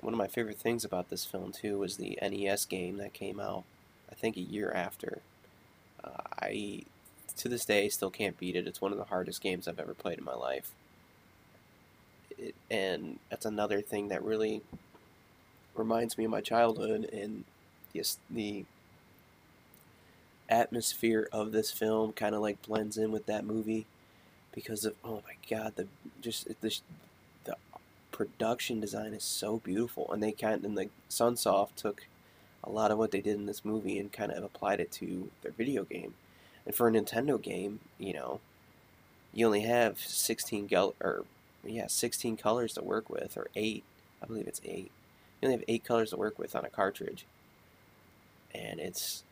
One 0.06 0.14
of 0.14 0.18
my 0.18 0.28
favorite 0.28 0.58
things 0.58 0.84
about 0.84 1.10
this 1.10 1.25
film, 1.25 1.50
too, 1.50 1.80
was 1.80 1.96
the 1.96 2.16
NES 2.22 2.64
game 2.66 2.98
that 2.98 3.12
came 3.12 3.40
out, 3.40 3.64
I 4.08 4.14
think, 4.14 4.36
a 4.36 4.40
year 4.40 4.70
after. 4.70 5.20
Uh, 6.04 6.22
I, 6.40 6.84
to 7.38 7.48
this 7.48 7.64
day, 7.64 7.88
still 7.88 8.12
can't 8.12 8.38
beat 8.38 8.54
it. 8.54 8.68
It's 8.68 8.80
one 8.80 8.92
of 8.92 8.98
the 8.98 9.06
hardest 9.06 9.40
games 9.40 9.66
I've 9.66 9.80
ever 9.80 9.94
played 9.94 10.18
in 10.18 10.25
my 10.25 10.36
life. 10.36 10.70
It, 12.38 12.54
and 12.70 13.18
that's 13.30 13.46
another 13.46 13.80
thing 13.80 14.06
that 14.06 14.22
really 14.22 14.62
reminds 15.75 16.16
me 16.16 16.26
of 16.26 16.30
my 16.30 16.40
childhood 16.40 17.10
and 17.12 17.42
the, 17.92 18.04
the 18.30 18.64
atmosphere 20.48 21.28
of 21.32 21.50
this 21.50 21.72
film 21.72 22.12
kind 22.12 22.36
of 22.36 22.42
like 22.42 22.62
blends 22.62 22.96
in 22.96 23.10
with 23.10 23.26
that 23.26 23.44
movie 23.44 23.86
because 24.54 24.84
of 24.84 24.94
oh 25.04 25.20
my 25.26 25.34
god 25.50 25.75
the 25.75 25.88
just 26.20 26.46
the 26.60 26.78
production 28.16 28.80
design 28.80 29.12
is 29.12 29.25
so 29.25 29.58
beautiful 29.58 30.11
and 30.12 30.23
they 30.23 30.32
kind 30.32 30.64
and 30.64 30.76
the 30.76 30.88
Sunsoft 31.11 31.75
took 31.76 32.06
a 32.64 32.70
lot 32.70 32.90
of 32.90 32.99
what 32.99 33.11
they 33.11 33.20
did 33.20 33.37
in 33.37 33.46
this 33.46 33.64
movie 33.64 33.99
and 33.99 34.12
kind 34.12 34.32
of 34.32 34.42
applied 34.42 34.80
it 34.80 34.90
to 34.90 35.30
their 35.42 35.52
video 35.52 35.85
game 35.85 36.14
and 36.64 36.75
for 36.75 36.88
a 36.88 36.92
Nintendo 36.92 37.40
game 37.40 37.80
you 37.99 38.12
know 38.12 38.40
you 39.32 39.44
only 39.44 39.62
have 39.62 39.99
16 39.99 40.66
gal 40.66 40.94
or 41.00 41.25
yeah 41.64 41.87
16 41.87 42.37
colors 42.37 42.75
to 42.75 42.82
work 42.82 43.11
with 43.11 43.37
or 43.37 43.49
8 43.54 43.85
I 44.23 44.26
believe 44.26 44.46
it's 44.46 44.62
8 44.64 44.90
you 45.40 45.49
only 45.49 45.56
have 45.56 45.64
8 45.68 45.85
colors 45.85 46.11
to 46.11 46.16
work 46.16 46.38
with 46.38 46.56
on 46.56 46.64
a 46.64 46.70
cartridge 46.70 47.26
and 48.54 48.80
it's 48.80 49.25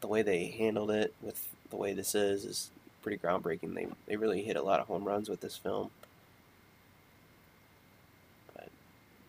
the 0.00 0.08
way 0.08 0.22
they 0.22 0.46
handled 0.46 0.90
it 0.90 1.14
with 1.22 1.48
the 1.70 1.76
way 1.76 1.92
this 1.92 2.14
is 2.14 2.44
is 2.44 2.70
pretty 3.02 3.18
groundbreaking. 3.18 3.74
They 3.74 3.86
they 4.06 4.16
really 4.16 4.42
hit 4.42 4.56
a 4.56 4.62
lot 4.62 4.80
of 4.80 4.86
home 4.86 5.04
runs 5.04 5.28
with 5.28 5.40
this 5.40 5.56
film. 5.56 5.90
But 8.54 8.68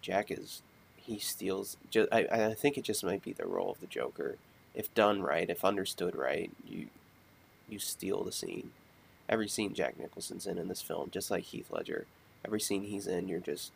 Jack 0.10 0.32
is 0.32 0.64
he 0.96 1.20
steals. 1.20 1.78
Just, 1.92 2.12
I 2.12 2.26
I 2.32 2.54
think 2.56 2.78
it 2.78 2.84
just 2.84 3.04
might 3.04 3.24
be 3.24 3.34
the 3.34 3.46
role 3.46 3.72
of 3.72 3.80
the 3.80 3.88
Joker. 3.88 4.38
If 4.74 4.94
done 4.96 5.22
right, 5.22 5.50
if 5.50 5.64
understood 5.64 6.16
right, 6.16 6.50
you 6.68 6.88
you 7.68 7.78
steal 7.78 8.24
the 8.24 8.32
scene. 8.32 8.72
Every 9.28 9.48
scene 9.48 9.76
Jack 9.76 10.00
Nicholson's 10.00 10.48
in 10.48 10.58
in 10.58 10.68
this 10.68 10.82
film, 10.82 11.10
just 11.12 11.30
like 11.30 11.44
Heath 11.44 11.70
Ledger, 11.70 12.08
every 12.44 12.60
scene 12.60 12.84
he's 12.84 13.06
in, 13.06 13.28
you're 13.28 13.40
just 13.40 13.72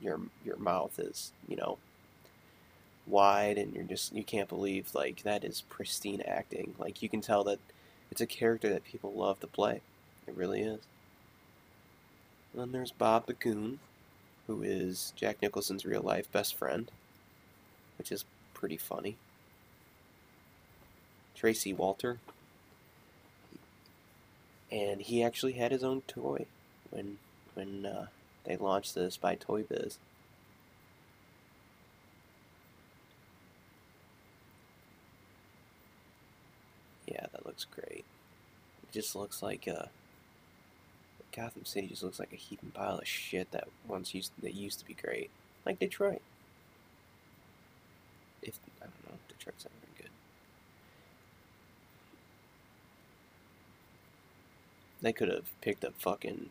your 0.00 0.20
your 0.44 0.56
mouth 0.56 0.98
is 0.98 1.32
you 1.48 1.56
know 1.56 1.78
wide 3.06 3.56
and 3.56 3.74
you're 3.74 3.84
just 3.84 4.12
you 4.12 4.22
can't 4.22 4.48
believe 4.48 4.94
like 4.94 5.22
that 5.22 5.42
is 5.42 5.62
pristine 5.62 6.20
acting 6.26 6.74
like 6.78 7.02
you 7.02 7.08
can 7.08 7.20
tell 7.20 7.42
that 7.42 7.58
it's 8.10 8.20
a 8.20 8.26
character 8.26 8.68
that 8.68 8.84
people 8.84 9.12
love 9.12 9.40
to 9.40 9.46
play 9.46 9.80
it 10.26 10.36
really 10.36 10.60
is 10.60 10.80
and 12.52 12.60
then 12.60 12.72
there's 12.72 12.92
bob 12.92 13.26
the 13.26 13.32
goon 13.32 13.78
who 14.48 14.62
is 14.62 15.12
jack 15.14 15.40
nicholson's 15.40 15.86
real 15.86 16.02
life 16.02 16.30
best 16.32 16.56
friend 16.56 16.90
which 17.98 18.12
is 18.12 18.24
pretty 18.54 18.76
funny. 18.76 19.16
Tracy 21.34 21.72
walter. 21.72 22.18
And 24.70 25.00
he 25.00 25.22
actually 25.22 25.52
had 25.52 25.72
his 25.72 25.84
own 25.84 26.02
toy 26.02 26.46
when 26.90 27.18
when 27.54 27.84
uh, 27.84 28.06
they 28.44 28.56
launched 28.56 28.94
this 28.94 29.16
by 29.16 29.34
toy 29.34 29.62
biz. 29.62 29.98
Yeah, 37.06 37.26
that 37.32 37.46
looks 37.46 37.64
great. 37.64 38.04
It 38.82 38.92
just 38.92 39.16
looks 39.16 39.42
like 39.42 39.66
uh, 39.66 39.86
Gotham 41.38 41.64
City 41.64 41.86
just 41.86 42.02
looks 42.02 42.18
like 42.18 42.32
a 42.32 42.36
heaping 42.36 42.70
pile 42.70 42.98
of 42.98 43.06
shit 43.06 43.52
that 43.52 43.68
once 43.86 44.12
used 44.12 44.32
that 44.42 44.54
used 44.54 44.80
to 44.80 44.84
be 44.84 44.94
great, 44.94 45.30
like 45.64 45.78
Detroit. 45.78 46.20
If 48.42 48.58
I 48.82 48.86
don't 48.86 49.12
know, 49.12 49.18
Detroit's 49.28 49.64
never 49.64 49.76
been 49.80 50.02
good. 50.02 50.10
They 55.00 55.12
could 55.12 55.28
have 55.28 55.48
picked 55.60 55.84
up 55.84 55.94
fucking. 55.98 56.50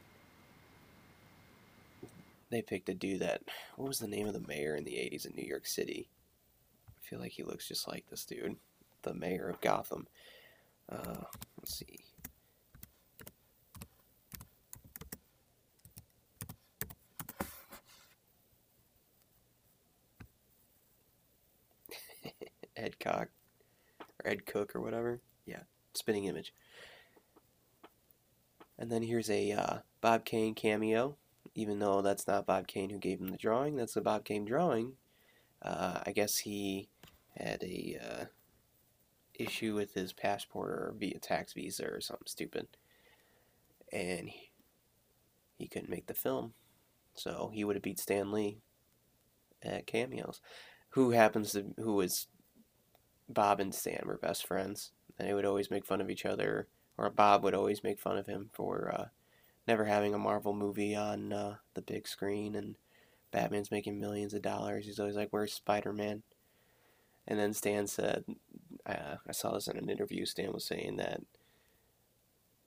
They 2.50 2.62
picked 2.62 2.88
a 2.88 2.94
dude 2.94 3.20
that. 3.20 3.42
What 3.76 3.90
was 3.90 4.00
the 4.00 4.08
name 4.08 4.28
of 4.28 4.34
the 4.34 4.48
mayor 4.48 4.76
in 4.76 4.86
the 4.86 4.92
80s 4.92 5.26
in 5.26 5.34
New 5.36 5.48
York 5.48 5.68
City? 5.68 6.08
I 6.88 7.10
feel 7.10 7.20
like 7.20 7.34
he 7.34 7.44
looks 7.44 7.68
just 7.68 7.88
like 7.90 8.06
this 8.10 8.24
dude 8.24 8.56
the 9.04 9.14
mayor 9.14 9.50
of 9.50 9.62
Gotham. 9.62 10.08
Uh, 10.90 11.24
let's 11.60 11.76
see. 11.76 12.07
Ed 22.78 23.00
Cock 23.00 23.30
or 24.00 24.32
Ed 24.32 24.46
Cook 24.46 24.76
or 24.76 24.82
whatever. 24.82 25.20
Yeah, 25.46 25.64
spinning 25.94 26.26
image. 26.26 26.54
And 28.80 28.92
then 28.92 29.02
here's 29.02 29.30
a 29.30 29.52
uh, 29.52 29.78
Bob 30.02 30.24
Kane 30.24 30.54
cameo, 30.54 31.18
even 31.56 31.80
though 31.80 32.02
that's 32.02 32.28
not 32.28 32.46
Bob 32.46 32.68
Kane 32.68 32.90
who 32.90 33.00
gave 33.00 33.20
him 33.20 33.30
the 33.30 33.38
drawing. 33.38 33.76
That's 33.76 33.96
a 33.96 34.02
Bob 34.02 34.24
Kane 34.24 34.46
drawing. 34.46 34.94
Uh, 35.62 36.02
I 36.06 36.12
guess 36.12 36.38
he 36.38 36.90
had 37.36 37.64
a 37.64 37.98
uh, 38.02 38.26
issue 39.34 39.74
with 39.76 39.94
his 39.94 40.14
passport 40.14 40.70
or 40.70 40.94
via 40.98 41.20
tax 41.20 41.54
visa 41.54 41.86
or 41.86 42.02
something 42.02 42.28
stupid, 42.28 42.68
and 43.92 44.30
he, 45.58 45.68
couldn't 45.68 45.90
make 45.90 46.06
the 46.06 46.14
film, 46.14 46.54
so 47.16 47.52
he 47.54 47.64
would 47.64 47.76
have 47.76 47.84
beat 47.84 48.00
Stan 48.00 48.32
Lee 48.32 48.60
at 49.64 49.88
cameos. 49.88 50.40
Who 50.92 51.12
happens 51.12 51.52
to 51.52 51.66
who 51.78 51.96
was 51.96 52.28
Bob 53.30 53.60
and 53.60 53.74
Stan 53.74 54.04
were 54.06 54.18
best 54.18 54.46
friends, 54.46 54.92
and 55.18 55.28
they 55.28 55.34
would 55.34 55.46
always 55.46 55.72
make 55.72 55.86
fun 55.86 56.02
of 56.02 56.10
each 56.10 56.26
other, 56.26 56.68
or 56.98 57.10
Bob 57.10 57.44
would 57.44 57.54
always 57.54 57.84
make 57.84 58.00
fun 58.00 58.18
of 58.18 58.28
him 58.28 58.50
for 58.54 58.94
uh, 58.94 59.06
never 59.68 59.86
having 59.86 60.14
a 60.14 60.20
Marvel 60.20 60.54
movie 60.54 60.96
on 60.96 61.34
uh, 61.34 61.56
the 61.74 61.82
big 61.82 62.08
screen, 62.08 62.56
and 62.56 62.76
Batman's 63.32 63.72
making 63.72 64.00
millions 64.00 64.34
of 64.34 64.42
dollars. 64.42 64.86
He's 64.86 65.00
always 65.00 65.16
like, 65.16 65.30
"Where's 65.32 65.54
Spider 65.54 65.94
Man?" 65.94 66.24
And 67.28 67.38
then 67.38 67.54
Stan 67.54 67.88
said, 67.88 68.24
uh, 68.86 69.18
I 69.28 69.32
saw 69.34 69.54
this 69.54 69.68
in 69.68 69.78
an 69.78 69.90
interview. 69.90 70.26
Stan 70.26 70.54
was 70.54 70.64
saying 70.64 70.96
that 70.96 71.22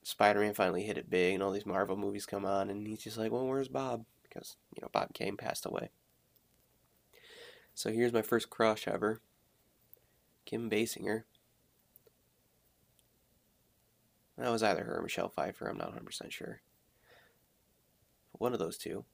Spider 0.03 0.41
Man 0.41 0.55
finally 0.55 0.83
hit 0.83 0.99
it 0.99 1.11
big, 1.11 1.35
and 1.35 1.43
all 1.43 1.53
these 1.53 1.67
Marvel 1.67 1.97
movies 1.97 2.27
come 2.27 2.45
on, 2.45 2.71
and 2.71 2.87
he's 2.87 3.03
just 3.03 3.17
like, 3.19 3.33
"Well, 3.33 3.47
where's 3.47 3.69
Bob?" 3.69 4.05
Because 4.23 4.57
you 4.75 4.83
know 4.83 4.89
Bob 4.93 5.15
Kane 5.15 5.37
passed 5.37 5.67
away. 5.67 5.91
So 7.75 7.91
here's 7.91 8.13
my 8.13 8.23
first 8.23 8.51
crush 8.51 8.87
ever. 8.87 9.21
Kim 10.45 10.71
Basinger. 10.71 11.25
That 14.37 14.51
was 14.51 14.63
either 14.63 14.85
her 14.85 14.99
or 14.99 15.03
Michelle 15.03 15.29
Pfeiffer, 15.29 15.69
I'm 15.69 15.77
not 15.77 15.95
100% 15.95 16.31
sure. 16.31 16.63
One 18.33 18.55
of 18.55 18.59
those 18.59 18.79
two. 18.79 19.05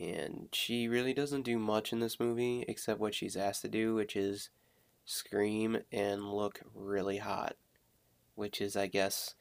And 0.00 0.48
she 0.52 0.88
really 0.88 1.14
doesn't 1.14 1.42
do 1.42 1.56
much 1.58 1.92
in 1.92 2.00
this 2.00 2.18
movie 2.18 2.64
except 2.66 2.98
what 2.98 3.14
she's 3.14 3.36
asked 3.36 3.62
to 3.62 3.68
do, 3.68 3.94
which 3.94 4.16
is 4.16 4.50
scream 5.04 5.78
and 5.92 6.32
look 6.32 6.60
really 6.74 7.18
hot. 7.18 7.54
Which 8.34 8.60
is, 8.60 8.76
I 8.76 8.88
guess, 8.88 9.36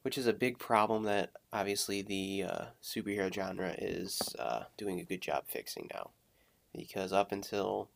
which 0.00 0.16
is 0.16 0.26
a 0.26 0.32
big 0.32 0.58
problem 0.58 1.02
that 1.02 1.32
obviously 1.52 2.00
the 2.00 2.44
uh, 2.48 2.64
superhero 2.82 3.30
genre 3.32 3.74
is 3.76 4.34
uh, 4.38 4.64
doing 4.78 5.00
a 5.00 5.04
good 5.04 5.20
job 5.20 5.44
fixing 5.46 5.90
now 5.92 6.12
because 6.74 7.12
up 7.12 7.32
until 7.32 7.88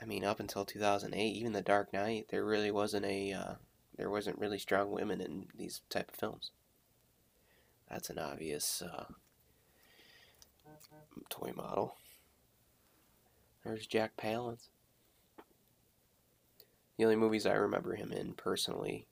I 0.00 0.04
mean 0.06 0.24
up 0.24 0.40
until 0.40 0.64
2008 0.64 1.20
even 1.20 1.52
the 1.52 1.62
Dark 1.62 1.92
Knight 1.92 2.26
there 2.30 2.44
really 2.44 2.70
wasn't 2.70 3.06
a 3.06 3.32
uh, 3.32 3.54
there 3.96 4.10
wasn't 4.10 4.38
really 4.38 4.58
strong 4.58 4.90
women 4.90 5.20
in 5.20 5.46
these 5.56 5.82
type 5.90 6.10
of 6.10 6.14
films. 6.14 6.52
That's 7.90 8.10
an 8.10 8.18
obvious 8.18 8.82
uh, 8.82 9.06
toy 11.28 11.52
model. 11.54 11.96
There's 13.64 13.86
Jack 13.86 14.12
Palance. 14.16 14.68
The 16.96 17.04
only 17.04 17.16
movies 17.16 17.46
I 17.46 17.52
remember 17.52 17.94
him 17.96 18.12
in 18.12 18.34
personally 18.34 19.06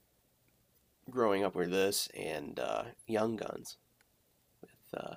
growing 1.10 1.44
up 1.44 1.54
were 1.54 1.66
this 1.66 2.08
and 2.16 2.58
uh, 2.58 2.84
Young 3.06 3.36
Guns 3.36 3.76
with 4.60 5.00
uh, 5.00 5.14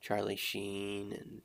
Charlie 0.00 0.36
Sheen 0.36 1.12
and 1.12 1.42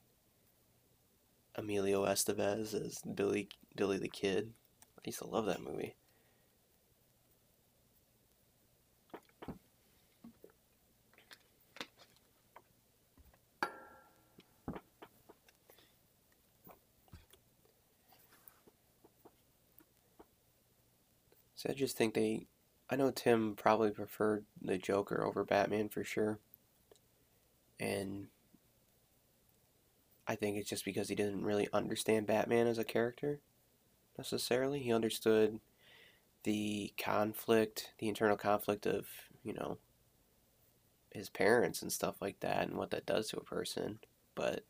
Emilio 1.58 2.06
Estevez 2.06 2.74
as 2.74 3.00
Billy 3.02 3.50
Billy 3.76 3.98
the 3.98 4.10
Kid. 4.10 4.54
I 4.98 5.02
used 5.06 5.20
to 5.20 5.28
love 5.28 5.46
that 5.46 5.62
movie. 5.62 5.96
So 21.56 21.70
I 21.70 21.74
just 21.74 21.98
think 21.98 22.14
they 22.14 22.48
I 22.90 22.96
know 22.96 23.12
Tim 23.12 23.56
probably 23.56 23.90
preferred 23.90 24.46
the 24.62 24.78
Joker 24.78 25.24
over 25.26 25.44
Batman 25.44 25.90
for 25.90 26.04
sure. 26.04 26.40
And 27.80 28.28
I 30.28 30.36
think 30.36 30.58
it's 30.58 30.70
just 30.70 30.86
because 30.86 31.10
he 31.10 31.16
didn't 31.16 31.44
really 31.44 31.68
understand 31.72 32.28
Batman 32.28 32.68
as 32.68 32.78
a 32.78 32.84
character 32.84 33.40
necessarily. 34.18 34.80
He 34.80 34.92
understood 34.92 35.60
the 36.44 36.94
conflict, 36.98 37.94
the 38.00 38.08
internal 38.08 38.38
conflict 38.38 38.86
of, 38.86 39.08
you 39.44 39.54
know, 39.54 39.78
his 41.12 41.30
parents 41.30 41.82
and 41.82 41.92
stuff 41.92 42.16
like 42.22 42.40
that 42.42 42.68
and 42.68 42.78
what 42.78 42.92
that 42.92 43.06
does 43.06 43.30
to 43.30 43.38
a 43.38 43.44
person. 43.44 44.00
But 44.36 44.64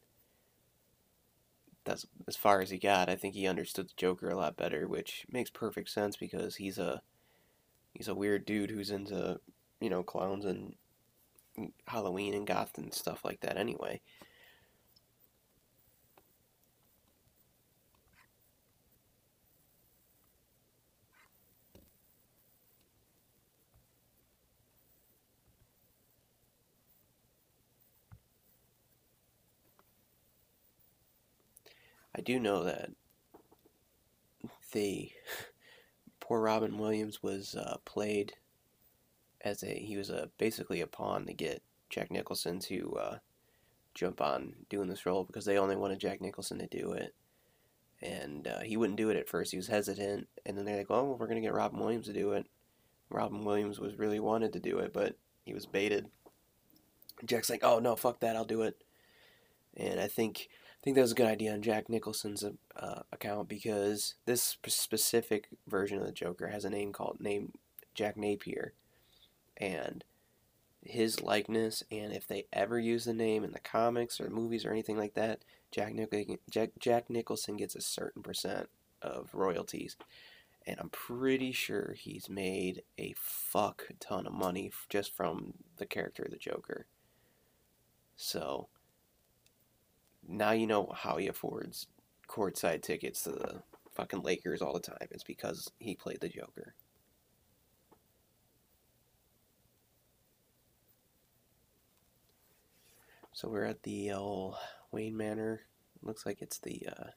that's 1.86 2.06
as 2.28 2.36
far 2.36 2.62
as 2.62 2.70
he 2.70 2.78
got. 2.78 3.10
I 3.10 3.16
think 3.16 3.34
he 3.36 3.48
understood 3.48 3.90
the 3.90 3.94
Joker 3.96 4.30
a 4.30 4.36
lot 4.36 4.58
better, 4.58 4.88
which 4.88 5.26
makes 5.32 5.50
perfect 5.50 5.90
sense 5.90 6.18
because 6.18 6.56
he's 6.56 6.78
a 6.78 7.02
he's 7.94 8.08
a 8.08 8.16
weird 8.16 8.46
dude 8.46 8.72
who's 8.72 8.92
into, 8.92 9.40
you 9.80 9.90
know, 9.90 10.04
clowns 10.04 10.46
and 10.46 10.76
Halloween 11.88 12.34
and 12.34 12.46
goth 12.46 12.78
and 12.78 12.94
stuff 12.94 13.24
like 13.24 13.42
that 13.42 13.58
anyway. 13.58 14.02
I 32.16 32.22
do 32.22 32.40
know 32.40 32.64
that 32.64 32.92
the 34.72 35.12
poor 36.22 36.40
Robin 36.40 36.78
Williams 36.78 37.22
was 37.22 37.56
uh, 37.56 37.78
played 37.84 38.34
as 39.42 39.64
a 39.64 39.68
he 39.68 39.98
was 39.98 40.10
a 40.10 40.30
basically 40.38 40.80
a 40.80 40.88
pawn 40.88 41.26
to 41.26 41.34
get 41.34 41.62
Jack 41.90 42.12
Nicholson 42.12 42.60
to 42.62 42.98
uh, 43.00 43.18
jump 43.94 44.22
on 44.22 44.54
doing 44.70 44.88
this 44.88 45.06
role 45.06 45.26
because 45.26 45.46
they 45.46 45.58
only 45.58 45.76
wanted 45.76 46.00
Jack 46.00 46.22
Nicholson 46.22 46.58
to 46.60 46.68
do 46.68 46.94
it, 46.94 47.14
and 48.02 48.48
uh, 48.48 48.62
he 48.62 48.78
wouldn't 48.78 48.98
do 48.98 49.10
it 49.10 49.18
at 49.18 49.28
first. 49.28 49.52
He 49.52 49.58
was 49.58 49.68
hesitant, 49.68 50.30
and 50.46 50.58
then 50.58 50.64
they're 50.64 50.78
like, 50.78 50.88
"Oh, 50.90 51.04
well, 51.04 51.18
we're 51.18 51.28
gonna 51.28 51.42
get 51.42 51.54
Robin 51.54 51.80
Williams 51.80 52.08
to 52.08 52.14
do 52.14 52.32
it." 52.32 52.46
Robin 53.10 53.44
Williams 53.44 53.80
was 53.80 54.00
really 54.00 54.22
wanted 54.22 54.54
to 54.54 54.60
do 54.62 54.80
it, 54.80 54.94
but 54.94 55.18
he 55.44 55.54
was 55.54 55.66
baited. 55.66 56.08
Jack's 57.26 57.50
like, 57.50 57.64
"Oh 57.64 57.80
no, 57.80 57.98
fuck 57.98 58.22
that, 58.22 58.38
I'll 58.38 58.46
do 58.46 58.62
it." 58.62 58.82
And 59.76 60.00
I 60.00 60.08
think 60.08 60.48
think 60.86 60.96
that 60.96 61.02
was 61.02 61.14
a 61.14 61.16
good 61.16 61.26
idea 61.26 61.52
on 61.52 61.64
Jack 61.64 61.90
Nicholson's 61.90 62.44
uh, 62.44 63.02
account 63.12 63.50
because 63.50 64.14
this 64.26 64.56
specific 64.68 65.48
version 65.68 65.98
of 65.98 66.06
the 66.06 66.12
Joker 66.12 66.50
has 66.50 66.64
a 66.64 66.70
name 66.70 66.94
called 66.94 67.20
name 67.20 67.54
Jack 67.96 68.16
Napier, 68.16 68.74
and 69.58 70.04
his 70.84 71.22
likeness. 71.22 71.84
And 71.90 72.14
if 72.14 72.28
they 72.28 72.46
ever 72.54 72.80
use 72.80 73.06
the 73.06 73.16
name 73.16 73.44
in 73.44 73.52
the 73.52 73.60
comics 73.60 74.22
or 74.22 74.30
movies 74.30 74.64
or 74.64 74.70
anything 74.70 74.98
like 74.98 75.16
that, 75.16 75.40
Jack 75.72 75.96
Nicholson, 75.96 76.38
Jack, 76.52 76.70
Jack 76.78 77.10
Nicholson 77.10 77.58
gets 77.58 77.76
a 77.76 77.82
certain 77.82 78.22
percent 78.22 78.70
of 79.02 79.34
royalties. 79.34 79.96
And 80.68 80.80
I'm 80.80 80.90
pretty 80.90 81.52
sure 81.52 81.96
he's 81.98 82.30
made 82.30 82.84
a 83.00 83.16
fuck 83.18 83.88
ton 84.00 84.28
of 84.28 84.34
money 84.34 84.72
just 84.88 85.16
from 85.16 85.54
the 85.78 85.86
character 85.88 86.24
of 86.24 86.32
the 86.32 86.38
Joker. 86.38 86.86
So 88.16 88.68
now 90.28 90.52
you 90.52 90.68
know 90.68 90.92
how 90.96 91.18
he 91.18 91.28
affords 91.28 91.88
courtside 92.28 92.82
tickets 92.82 93.24
to 93.24 93.32
the 93.32 93.62
fucking 93.94 94.22
Lakers 94.22 94.62
all 94.62 94.74
the 94.74 94.80
time. 94.80 95.08
It's 95.12 95.24
because 95.24 95.72
he 95.80 95.96
played 95.96 96.20
the 96.22 96.30
Joker. 96.30 96.76
So 103.34 103.50
we're 103.50 103.66
at 103.66 103.84
the 103.84 104.14
old 104.14 104.56
Wayne 104.92 105.18
Manor. 105.18 105.62
Looks 106.02 106.26
like 106.26 106.42
it's 106.42 106.60
the 106.60 106.88
uh, 106.88 107.08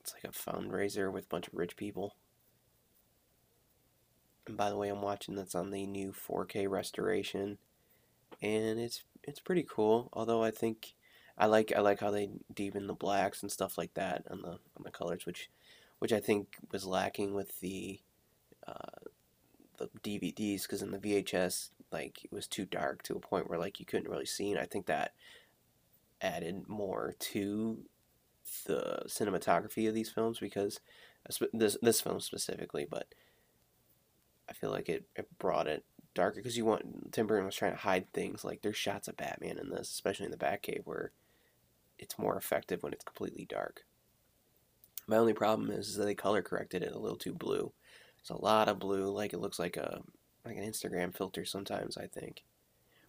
it's 0.00 0.14
like 0.14 0.24
a 0.24 0.28
fundraiser 0.28 1.12
with 1.12 1.24
a 1.24 1.28
bunch 1.28 1.48
of 1.48 1.54
rich 1.54 1.76
people. 1.76 2.16
And 4.46 4.56
by 4.56 4.70
the 4.70 4.76
way, 4.76 4.88
I'm 4.88 5.02
watching 5.02 5.34
that's 5.34 5.54
on 5.54 5.70
the 5.70 5.86
new 5.86 6.12
4K 6.12 6.68
restoration, 6.68 7.58
and 8.42 8.78
it's 8.78 9.04
it's 9.24 9.40
pretty 9.40 9.66
cool. 9.68 10.08
Although 10.12 10.42
I 10.42 10.50
think 10.50 10.94
I 11.38 11.46
like 11.46 11.72
I 11.74 11.80
like 11.80 12.00
how 12.00 12.10
they 12.10 12.30
deepen 12.52 12.86
the 12.86 12.94
blacks 12.94 13.42
and 13.42 13.50
stuff 13.50 13.78
like 13.78 13.94
that 13.94 14.24
on 14.30 14.42
the 14.42 14.52
on 14.52 14.82
the 14.84 14.90
colors, 14.90 15.26
which 15.26 15.50
which 15.98 16.12
I 16.12 16.20
think 16.20 16.56
was 16.72 16.86
lacking 16.86 17.34
with 17.34 17.60
the 17.60 18.00
uh, 18.66 19.08
the 19.78 19.88
DVDs 20.02 20.62
because 20.62 20.82
in 20.82 20.90
the 20.90 20.98
VHS 20.98 21.70
like 21.92 22.24
it 22.24 22.32
was 22.32 22.46
too 22.46 22.64
dark 22.64 23.02
to 23.02 23.16
a 23.16 23.20
point 23.20 23.48
where 23.48 23.58
like 23.58 23.80
you 23.80 23.86
couldn't 23.86 24.10
really 24.10 24.26
see, 24.26 24.50
and 24.50 24.60
I 24.60 24.66
think 24.66 24.86
that 24.86 25.12
added 26.20 26.68
more 26.68 27.14
to 27.18 27.78
the 28.66 29.02
cinematography 29.06 29.88
of 29.88 29.94
these 29.94 30.10
films 30.10 30.38
because 30.38 30.80
this 31.52 31.76
this 31.82 32.00
film 32.00 32.20
specifically, 32.20 32.86
but 32.88 33.06
I 34.48 34.52
feel 34.52 34.70
like 34.70 34.88
it, 34.88 35.04
it 35.14 35.26
brought 35.38 35.68
it 35.68 35.84
darker 36.14 36.36
because 36.36 36.56
you 36.56 36.64
want 36.64 37.12
Tim 37.12 37.26
Burton 37.26 37.46
was 37.46 37.54
trying 37.54 37.72
to 37.72 37.78
hide 37.78 38.12
things 38.12 38.44
like 38.44 38.62
there's 38.62 38.76
shots 38.76 39.08
of 39.08 39.16
Batman 39.16 39.58
in 39.58 39.70
this, 39.70 39.90
especially 39.90 40.26
in 40.26 40.32
the 40.32 40.36
Batcave 40.36 40.82
where 40.84 41.12
it's 41.98 42.18
more 42.18 42.36
effective 42.36 42.82
when 42.82 42.92
it's 42.92 43.04
completely 43.04 43.44
dark. 43.44 43.84
My 45.06 45.16
only 45.16 45.32
problem 45.32 45.70
is, 45.70 45.88
is 45.88 45.96
that 45.96 46.04
they 46.04 46.14
color 46.14 46.42
corrected 46.42 46.82
it 46.82 46.92
a 46.92 46.98
little 46.98 47.18
too 47.18 47.34
blue. 47.34 47.72
It's 48.20 48.30
a 48.30 48.40
lot 48.40 48.68
of 48.68 48.78
blue, 48.78 49.06
like 49.06 49.32
it 49.32 49.40
looks 49.40 49.58
like 49.58 49.76
a 49.76 50.02
like 50.44 50.56
an 50.56 50.64
Instagram 50.64 51.14
filter 51.16 51.44
sometimes. 51.44 51.96
I 51.96 52.06
think, 52.06 52.44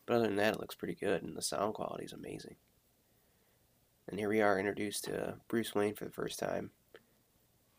but 0.06 0.16
other 0.16 0.28
than 0.28 0.38
that, 0.38 0.56
it 0.56 0.60
looks 0.60 0.76
pretty 0.76 0.96
good, 0.96 1.24
and 1.24 1.36
the 1.36 1.42
sound 1.42 1.74
quality 1.74 2.06
is 2.06 2.14
amazing. 2.14 2.56
And 4.08 4.20
here 4.20 4.30
we 4.30 4.42
are 4.42 4.60
introduced 4.60 5.06
to 5.06 5.36
Bruce 5.48 5.76
Wayne 5.76 5.96
for 5.96 6.06
the 6.06 6.12
first 6.12 6.40
time. 6.40 6.72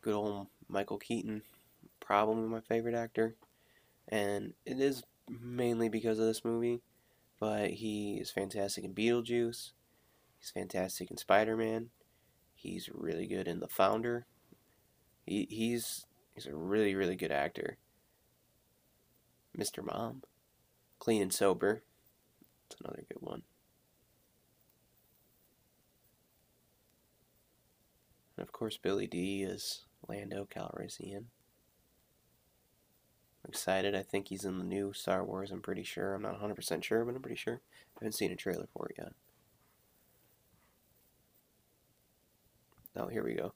Good 0.01 0.15
old 0.15 0.47
Michael 0.69 0.99
Keaton, 0.99 1.43
probably 2.01 2.49
my 2.49 2.61
favorite 2.61 2.95
actor, 2.95 3.35
and 4.09 4.55
it 4.65 4.81
is 4.81 5.03
mainly 5.40 5.88
because 5.88 6.18
of 6.18 6.27
this 6.27 6.45
movie. 6.45 6.83
But 7.40 7.71
he 7.71 8.18
is 8.18 8.31
fantastic 8.31 8.85
in 8.85 8.95
Beetlejuice. 8.95 9.73
He's 10.38 10.51
fantastic 10.55 11.11
in 11.11 11.16
Spider 11.16 11.57
Man. 11.57 11.90
He's 12.55 12.88
really 12.92 13.27
good 13.27 13.49
in 13.49 13.61
The 13.61 13.68
Founder. 13.68 14.27
He, 15.27 15.47
he's 15.51 16.07
he's 16.35 16.47
a 16.47 16.55
really 16.55 16.95
really 16.95 17.16
good 17.16 17.33
actor. 17.33 17.79
Mr. 19.59 19.85
Mom, 19.85 20.23
Clean 20.99 21.21
and 21.21 21.33
Sober. 21.33 21.83
That's 22.68 22.81
another 22.81 23.05
good 23.09 23.21
one. 23.21 23.42
And 28.37 28.42
of 28.42 28.53
course, 28.53 28.79
Billy 28.79 29.07
Dee 29.07 29.42
is 29.42 29.85
Lando 30.09 30.47
Calrissian. 30.51 31.25
Excited. 33.53 33.95
I 33.95 34.03
think 34.03 34.29
he's 34.29 34.47
in 34.47 34.57
the 34.57 34.65
new 34.65 34.95
Star 34.95 35.23
Wars. 35.23 35.51
I'm 35.51 35.61
pretty 35.61 35.83
sure. 35.83 36.15
I'm 36.15 36.23
not 36.23 36.41
100% 36.41 36.83
sure, 36.83 37.05
but 37.05 37.15
I'm 37.15 37.21
pretty 37.21 37.37
sure. 37.37 37.61
I 37.97 37.99
haven't 38.01 38.15
seen 38.15 38.33
a 38.33 38.35
trailer 38.35 38.67
for 38.73 38.88
it 38.88 38.97
yet. 38.97 39.12
Oh, 42.97 43.09
here 43.09 43.23
we 43.23 43.35
go. 43.35 43.53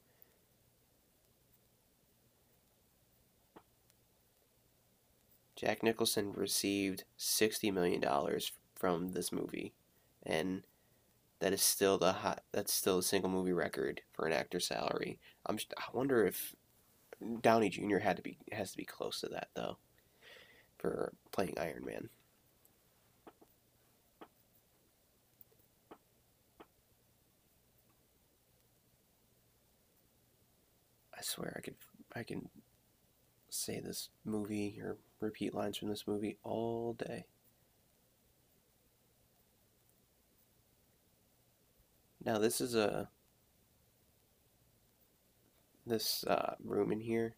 Jack 5.56 5.82
Nicholson 5.82 6.34
received 6.34 7.04
$60 7.18 7.72
million 7.72 8.04
from 8.74 9.12
this 9.12 9.32
movie. 9.32 9.72
And 10.24 10.64
that 11.38 11.54
is 11.54 11.62
still 11.62 11.96
the 11.96 12.12
hot, 12.12 12.42
that's 12.52 12.74
still 12.74 12.98
a 12.98 13.02
single 13.02 13.30
movie 13.30 13.54
record 13.54 14.02
for 14.12 14.26
an 14.26 14.34
actor 14.34 14.60
salary. 14.60 15.18
I'm 15.46 15.56
just, 15.56 15.72
I 15.78 15.84
wonder 15.94 16.26
if 16.26 16.54
Downey 17.40 17.70
Jr. 17.70 18.00
had 18.00 18.16
to 18.16 18.22
be 18.22 18.36
has 18.52 18.72
to 18.72 18.76
be 18.76 18.84
close 18.84 19.20
to 19.20 19.28
that 19.28 19.48
though 19.54 19.78
playing 21.32 21.54
Iron 21.58 21.84
Man. 21.84 22.08
I 31.16 31.22
swear 31.22 31.54
I 31.56 31.60
could 31.60 31.76
I 32.14 32.22
can 32.22 32.48
say 33.48 33.80
this 33.80 34.10
movie 34.24 34.78
or 34.82 34.98
repeat 35.20 35.54
lines 35.54 35.78
from 35.78 35.88
this 35.88 36.06
movie 36.06 36.38
all 36.42 36.92
day. 36.94 37.24
Now 42.24 42.38
this 42.38 42.60
is 42.60 42.74
a 42.74 43.08
this 45.86 46.24
uh, 46.24 46.56
room 46.64 46.90
in 46.92 47.00
here. 47.00 47.36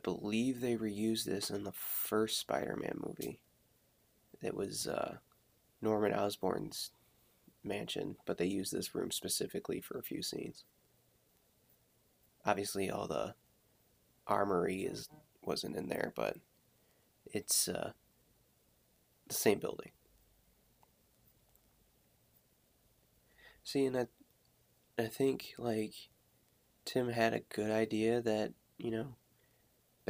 I 0.00 0.02
believe 0.02 0.60
they 0.60 0.76
reused 0.76 1.24
this 1.24 1.50
in 1.50 1.64
the 1.64 1.72
first 1.72 2.38
Spider-Man 2.38 3.00
movie. 3.06 3.40
It 4.40 4.54
was 4.54 4.86
uh, 4.86 5.16
Norman 5.82 6.14
Osborn's 6.14 6.92
mansion, 7.62 8.16
but 8.24 8.38
they 8.38 8.46
used 8.46 8.72
this 8.72 8.94
room 8.94 9.10
specifically 9.10 9.78
for 9.78 9.98
a 9.98 10.02
few 10.02 10.22
scenes. 10.22 10.64
Obviously, 12.46 12.90
all 12.90 13.06
the 13.06 13.34
armory 14.26 14.82
is 14.84 15.10
wasn't 15.42 15.76
in 15.76 15.88
there, 15.88 16.14
but 16.16 16.38
it's 17.26 17.68
uh, 17.68 17.92
the 19.28 19.34
same 19.34 19.58
building. 19.58 19.90
See, 23.62 23.84
and 23.84 23.98
I, 23.98 24.06
I 24.98 25.08
think 25.08 25.52
like 25.58 25.92
Tim 26.86 27.10
had 27.10 27.34
a 27.34 27.40
good 27.40 27.70
idea 27.70 28.22
that 28.22 28.54
you 28.78 28.90
know, 28.90 29.16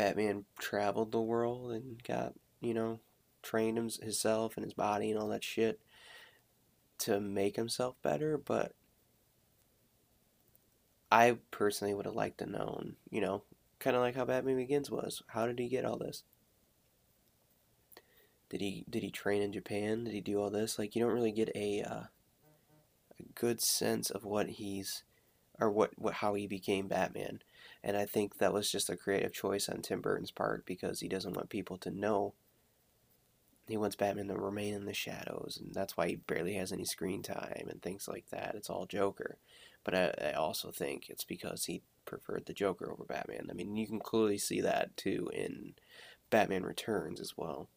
Batman 0.00 0.44
traveled 0.58 1.12
the 1.12 1.20
world 1.20 1.72
and 1.72 2.02
got 2.02 2.32
you 2.60 2.74
know, 2.74 3.00
trained 3.42 3.76
himself 3.76 4.56
and 4.56 4.64
his 4.64 4.74
body 4.74 5.10
and 5.10 5.18
all 5.18 5.28
that 5.28 5.44
shit 5.44 5.80
to 6.98 7.20
make 7.20 7.56
himself 7.56 7.96
better, 8.02 8.38
but 8.38 8.74
I 11.10 11.38
personally 11.50 11.94
would 11.94 12.06
have 12.06 12.14
liked 12.14 12.38
to 12.38 12.46
known, 12.46 12.96
you 13.10 13.20
know, 13.20 13.42
kind 13.78 13.96
of 13.96 14.02
like 14.02 14.14
how 14.14 14.26
Batman 14.26 14.56
Begins 14.56 14.90
was. 14.90 15.22
How 15.28 15.46
did 15.46 15.58
he 15.58 15.68
get 15.68 15.84
all 15.84 15.96
this? 15.96 16.22
Did 18.50 18.60
he 18.60 18.84
did 18.88 19.02
he 19.02 19.10
train 19.10 19.42
in 19.42 19.52
Japan? 19.52 20.04
Did 20.04 20.12
he 20.12 20.20
do 20.20 20.40
all 20.40 20.50
this? 20.50 20.78
Like 20.78 20.94
you 20.94 21.02
don't 21.02 21.14
really 21.14 21.32
get 21.32 21.50
a 21.54 21.82
uh, 21.82 22.02
good 23.34 23.60
sense 23.60 24.10
of 24.10 24.24
what 24.24 24.48
he's 24.48 25.04
or 25.60 25.70
what, 25.70 25.92
what 25.96 26.14
how 26.14 26.34
he 26.34 26.46
became 26.46 26.88
Batman. 26.88 27.40
And 27.82 27.96
I 27.96 28.04
think 28.04 28.38
that 28.38 28.52
was 28.52 28.70
just 28.70 28.90
a 28.90 28.96
creative 28.96 29.32
choice 29.32 29.68
on 29.68 29.80
Tim 29.80 30.00
Burton's 30.00 30.30
part 30.30 30.66
because 30.66 31.00
he 31.00 31.08
doesn't 31.08 31.34
want 31.34 31.48
people 31.48 31.78
to 31.78 31.90
know. 31.90 32.34
He 33.66 33.76
wants 33.76 33.96
Batman 33.96 34.28
to 34.28 34.34
remain 34.34 34.74
in 34.74 34.84
the 34.84 34.92
shadows, 34.92 35.58
and 35.62 35.72
that's 35.72 35.96
why 35.96 36.08
he 36.08 36.16
barely 36.16 36.54
has 36.54 36.72
any 36.72 36.84
screen 36.84 37.22
time 37.22 37.68
and 37.70 37.80
things 37.80 38.08
like 38.08 38.26
that. 38.30 38.54
It's 38.54 38.68
all 38.68 38.84
Joker. 38.84 39.38
But 39.84 39.94
I, 39.94 40.30
I 40.30 40.32
also 40.32 40.70
think 40.70 41.08
it's 41.08 41.24
because 41.24 41.64
he 41.64 41.82
preferred 42.04 42.46
the 42.46 42.52
Joker 42.52 42.90
over 42.90 43.04
Batman. 43.04 43.46
I 43.48 43.54
mean, 43.54 43.76
you 43.76 43.86
can 43.86 44.00
clearly 44.00 44.38
see 44.38 44.60
that 44.60 44.96
too 44.96 45.30
in 45.32 45.74
Batman 46.28 46.64
Returns 46.64 47.20
as 47.20 47.34
well. 47.36 47.68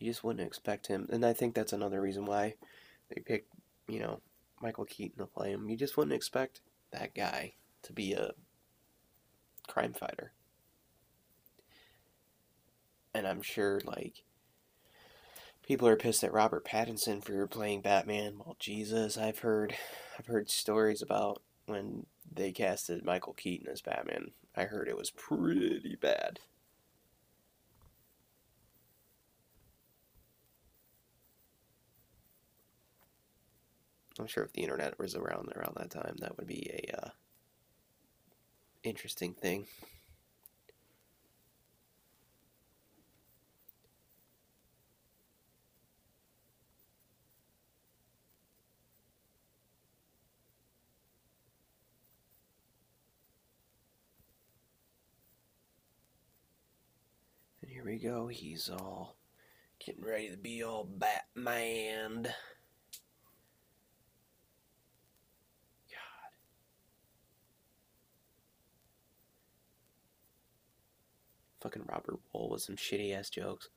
You 0.00 0.10
just 0.10 0.24
wouldn't 0.24 0.46
expect 0.46 0.86
him. 0.88 1.06
And 1.12 1.24
I 1.24 1.32
think 1.32 1.54
that's 1.54 1.72
another 1.72 2.00
reason 2.00 2.24
why 2.26 2.54
they 3.08 3.20
picked, 3.20 3.52
you 3.86 4.00
know, 4.00 4.20
Michael 4.60 4.86
Keaton 4.86 5.18
to 5.18 5.26
play 5.26 5.50
him. 5.50 5.68
You 5.68 5.76
just 5.76 5.96
wouldn't 5.96 6.14
expect 6.14 6.62
that 6.90 7.14
guy 7.14 7.54
to 7.82 7.92
be 7.92 8.14
a 8.14 8.32
crime 9.68 9.92
fighter. 9.92 10.32
And 13.14 13.26
I'm 13.26 13.42
sure, 13.42 13.80
like, 13.84 14.24
people 15.66 15.88
are 15.88 15.96
pissed 15.96 16.24
at 16.24 16.32
Robert 16.32 16.64
Pattinson 16.64 17.24
for 17.24 17.46
playing 17.46 17.82
Batman. 17.82 18.34
Well, 18.38 18.56
Jesus, 18.58 19.18
I've 19.18 19.40
heard, 19.40 19.74
I've 20.18 20.26
heard 20.26 20.50
stories 20.50 21.02
about 21.02 21.42
when 21.66 22.06
they 22.32 22.52
casted 22.52 23.04
Michael 23.04 23.34
Keaton 23.34 23.68
as 23.68 23.80
Batman. 23.80 24.30
I 24.56 24.64
heard 24.64 24.88
it 24.88 24.96
was 24.96 25.10
pretty 25.10 25.96
bad. 26.00 26.40
I'm 34.18 34.26
sure 34.26 34.44
if 34.44 34.52
the 34.52 34.62
internet 34.62 34.98
was 34.98 35.14
around 35.14 35.52
around 35.54 35.76
that 35.76 35.90
time, 35.90 36.16
that 36.20 36.36
would 36.36 36.46
be 36.46 36.68
a 36.70 36.96
uh, 37.06 37.10
interesting 38.82 39.34
thing. 39.34 39.66
And 57.62 57.70
here 57.70 57.84
we 57.84 57.98
go. 57.98 58.26
He's 58.26 58.68
all 58.68 59.16
getting 59.84 60.04
ready 60.04 60.30
to 60.30 60.36
be 60.36 60.62
all 60.62 60.84
Batman. 60.84 62.28
Fucking 71.60 71.84
Robert 71.86 72.18
Wuhl 72.34 72.50
with 72.50 72.62
some 72.62 72.76
shitty 72.76 73.14
ass 73.14 73.30
jokes. 73.30 73.68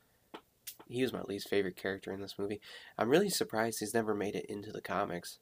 He 0.87 1.01
was 1.01 1.13
my 1.13 1.21
least 1.21 1.49
favorite 1.49 1.75
character 1.75 2.13
in 2.13 2.21
this 2.21 2.37
movie. 2.37 2.61
I'm 2.97 3.09
really 3.09 3.29
surprised 3.29 3.79
he's 3.79 3.93
never 3.93 4.13
made 4.13 4.35
it 4.35 4.45
into 4.45 4.71
the 4.71 4.81
comics. 4.81 5.39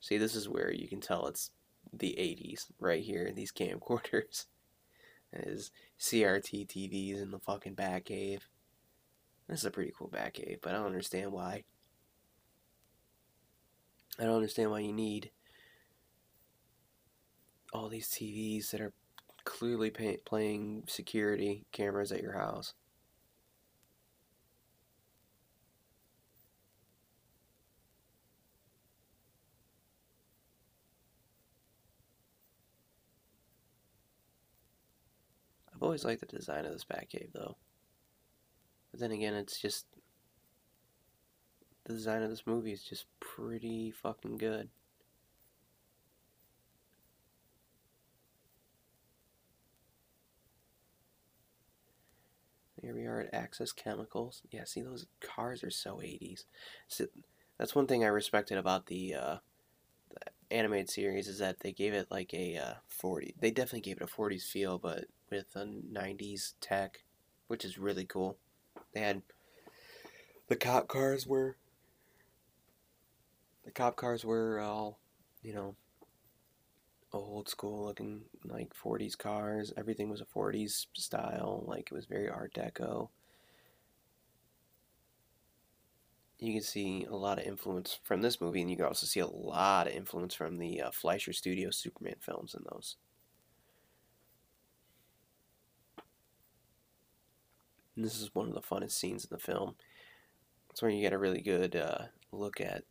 See, 0.00 0.16
this 0.16 0.34
is 0.34 0.48
where 0.48 0.72
you 0.72 0.88
can 0.88 1.00
tell 1.00 1.26
it's 1.26 1.50
the 1.92 2.16
80s 2.18 2.66
right 2.78 3.02
here, 3.02 3.24
in 3.24 3.34
these 3.34 3.52
camcorders. 3.52 4.46
His 5.32 5.70
CRT 5.98 6.66
TVs 6.66 7.22
in 7.22 7.30
the 7.30 7.38
fucking 7.38 7.76
Batcave. 7.76 8.40
This 9.48 9.60
is 9.60 9.64
a 9.64 9.70
pretty 9.70 9.92
cool 9.96 10.08
Batcave, 10.08 10.58
but 10.62 10.70
I 10.70 10.78
don't 10.78 10.86
understand 10.86 11.32
why. 11.32 11.64
I 14.18 14.24
don't 14.24 14.36
understand 14.36 14.70
why 14.70 14.80
you 14.80 14.92
need 14.92 15.30
all 17.72 17.88
these 17.88 18.08
TVs 18.08 18.70
that 18.70 18.80
are 18.80 18.92
clearly 19.44 19.90
pay- 19.90 20.18
playing 20.18 20.84
security 20.86 21.66
cameras 21.72 22.12
at 22.12 22.22
your 22.22 22.32
house. 22.32 22.74
I've 35.80 35.82
always 35.82 36.04
liked 36.04 36.20
the 36.20 36.26
design 36.26 36.66
of 36.66 36.72
this 36.72 36.84
Batcave, 36.84 37.32
though. 37.32 37.56
But 38.90 39.00
then 39.00 39.12
again, 39.12 39.34
it's 39.34 39.58
just. 39.58 39.86
The 41.84 41.94
design 41.94 42.22
of 42.22 42.28
this 42.28 42.46
movie 42.46 42.72
is 42.72 42.82
just 42.82 43.06
pretty 43.18 43.90
fucking 43.90 44.36
good. 44.36 44.68
Here 52.80 52.94
we 52.94 53.04
are 53.04 53.20
at 53.20 53.34
Axis 53.34 53.72
Chemicals. 53.72 54.42
Yeah, 54.50 54.64
see, 54.64 54.80
those 54.80 55.06
cars 55.20 55.62
are 55.62 55.70
so 55.70 56.00
80s. 56.00 56.44
So, 56.88 57.06
that's 57.58 57.74
one 57.74 57.86
thing 57.86 58.04
I 58.04 58.08
respected 58.08 58.56
about 58.56 58.86
the, 58.86 59.14
uh, 59.14 59.36
the 60.10 60.56
animated 60.56 60.88
series 60.88 61.28
is 61.28 61.38
that 61.38 61.60
they 61.60 61.72
gave 61.72 61.92
it 61.92 62.10
like 62.10 62.32
a 62.32 62.56
uh, 62.56 62.74
40. 62.88 63.34
They 63.38 63.50
definitely 63.50 63.82
gave 63.82 63.98
it 63.98 64.02
a 64.02 64.06
40s 64.06 64.44
feel, 64.44 64.78
but 64.78 65.04
with 65.30 65.54
a 65.54 65.66
90s 65.66 66.54
tech, 66.60 67.04
which 67.48 67.64
is 67.64 67.78
really 67.78 68.06
cool. 68.06 68.38
They 68.94 69.00
had 69.00 69.22
the 70.48 70.56
cop 70.56 70.88
cars 70.88 71.26
were 71.26 71.56
the 73.64 73.70
cop 73.70 73.96
cars 73.96 74.24
were 74.24 74.58
all, 74.58 74.98
you 75.42 75.54
know, 75.54 75.76
old 77.12 77.48
school 77.48 77.84
looking 77.86 78.22
like 78.44 78.72
40s 78.74 79.16
cars. 79.16 79.72
Everything 79.76 80.10
was 80.10 80.20
a 80.20 80.24
40s 80.26 80.86
style, 80.94 81.64
like 81.66 81.88
it 81.90 81.94
was 81.94 82.06
very 82.06 82.28
art 82.28 82.54
deco. 82.54 83.08
You 86.38 86.54
can 86.54 86.62
see 86.62 87.04
a 87.04 87.14
lot 87.16 87.38
of 87.38 87.44
influence 87.44 87.98
from 88.02 88.22
this 88.22 88.40
movie, 88.40 88.62
and 88.62 88.70
you 88.70 88.76
can 88.76 88.86
also 88.86 89.06
see 89.06 89.20
a 89.20 89.26
lot 89.26 89.86
of 89.86 89.92
influence 89.92 90.34
from 90.34 90.56
the 90.56 90.80
uh, 90.80 90.90
Fleischer 90.90 91.34
Studio 91.34 91.70
Superman 91.70 92.16
films 92.20 92.54
in 92.54 92.64
those. 92.70 92.96
And 97.94 98.04
this 98.04 98.18
is 98.18 98.34
one 98.34 98.48
of 98.48 98.54
the 98.54 98.62
funnest 98.62 98.92
scenes 98.92 99.24
in 99.24 99.28
the 99.30 99.38
film. 99.38 99.74
It's 100.70 100.80
where 100.80 100.90
you 100.90 101.02
get 101.02 101.12
a 101.12 101.18
really 101.18 101.42
good 101.42 101.76
uh, 101.76 102.06
look 102.32 102.60
at 102.60 102.84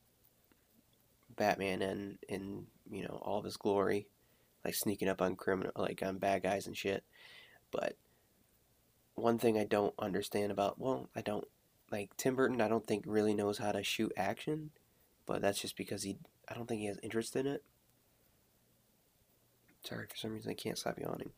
Batman 1.35 1.81
and 1.81 2.17
in 2.27 2.67
you 2.89 3.03
know 3.03 3.19
all 3.21 3.39
of 3.39 3.45
his 3.45 3.57
glory, 3.57 4.07
like 4.65 4.75
sneaking 4.75 5.09
up 5.09 5.21
on 5.21 5.35
criminal, 5.35 5.71
like 5.75 6.01
on 6.03 6.17
bad 6.17 6.43
guys 6.43 6.67
and 6.67 6.77
shit. 6.77 7.03
But 7.71 7.95
one 9.15 9.37
thing 9.37 9.57
I 9.57 9.65
don't 9.65 9.93
understand 9.99 10.51
about 10.51 10.79
well, 10.79 11.09
I 11.15 11.21
don't 11.21 11.45
like 11.91 12.15
Tim 12.17 12.35
Burton. 12.35 12.61
I 12.61 12.67
don't 12.67 12.85
think 12.85 13.03
really 13.07 13.33
knows 13.33 13.57
how 13.57 13.71
to 13.71 13.83
shoot 13.83 14.13
action, 14.17 14.71
but 15.25 15.41
that's 15.41 15.61
just 15.61 15.75
because 15.75 16.03
he. 16.03 16.17
I 16.47 16.55
don't 16.55 16.67
think 16.67 16.81
he 16.81 16.87
has 16.87 16.99
interest 17.03 17.35
in 17.35 17.45
it. 17.45 17.63
Sorry, 19.83 20.07
for 20.07 20.15
some 20.15 20.31
reason 20.31 20.51
I 20.51 20.55
can't 20.55 20.77
stop 20.77 20.99
yawning. 20.99 21.31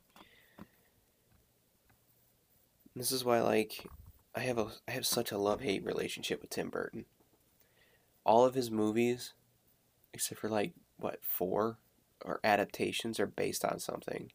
This 2.96 3.12
is 3.12 3.24
why, 3.24 3.42
like, 3.42 3.86
I 4.36 4.42
have 4.42 4.58
a 4.58 4.68
I 4.88 4.92
have 4.92 5.06
such 5.06 5.32
a 5.32 5.38
love 5.38 5.62
hate 5.62 5.84
relationship 5.84 6.42
with 6.42 6.50
Tim 6.50 6.70
Burton. 6.70 7.06
All 8.26 8.46
of 8.46 8.54
his 8.54 8.70
movies, 8.72 9.34
except 10.14 10.40
for 10.40 10.50
like 10.50 10.74
what 11.02 11.20
four, 11.24 11.78
or 12.24 12.40
adaptations, 12.44 13.20
are 13.20 13.28
based 13.28 13.66
on 13.66 13.80
something, 13.80 14.32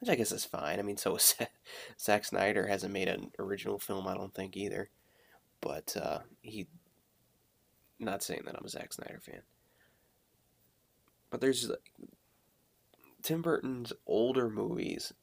which 0.00 0.10
I 0.10 0.14
guess 0.14 0.32
is 0.32 0.44
fine. 0.44 0.78
I 0.78 0.82
mean, 0.82 0.96
so 0.96 1.18
Zack 2.00 2.24
Snyder 2.24 2.68
hasn't 2.68 2.92
made 2.92 3.08
an 3.08 3.32
original 3.38 3.78
film, 3.78 4.06
I 4.06 4.14
don't 4.14 4.34
think 4.34 4.56
either, 4.56 4.90
but 5.60 5.96
uh, 6.00 6.20
he. 6.42 6.66
Not 7.98 8.22
saying 8.22 8.42
that 8.44 8.54
I'm 8.56 8.64
a 8.64 8.68
Zack 8.68 8.92
Snyder 8.92 9.20
fan, 9.22 9.40
but 11.30 11.40
there's 11.40 11.70
Tim 13.22 13.40
Burton's 13.40 13.92
older 14.06 14.50
movies. 14.50 15.14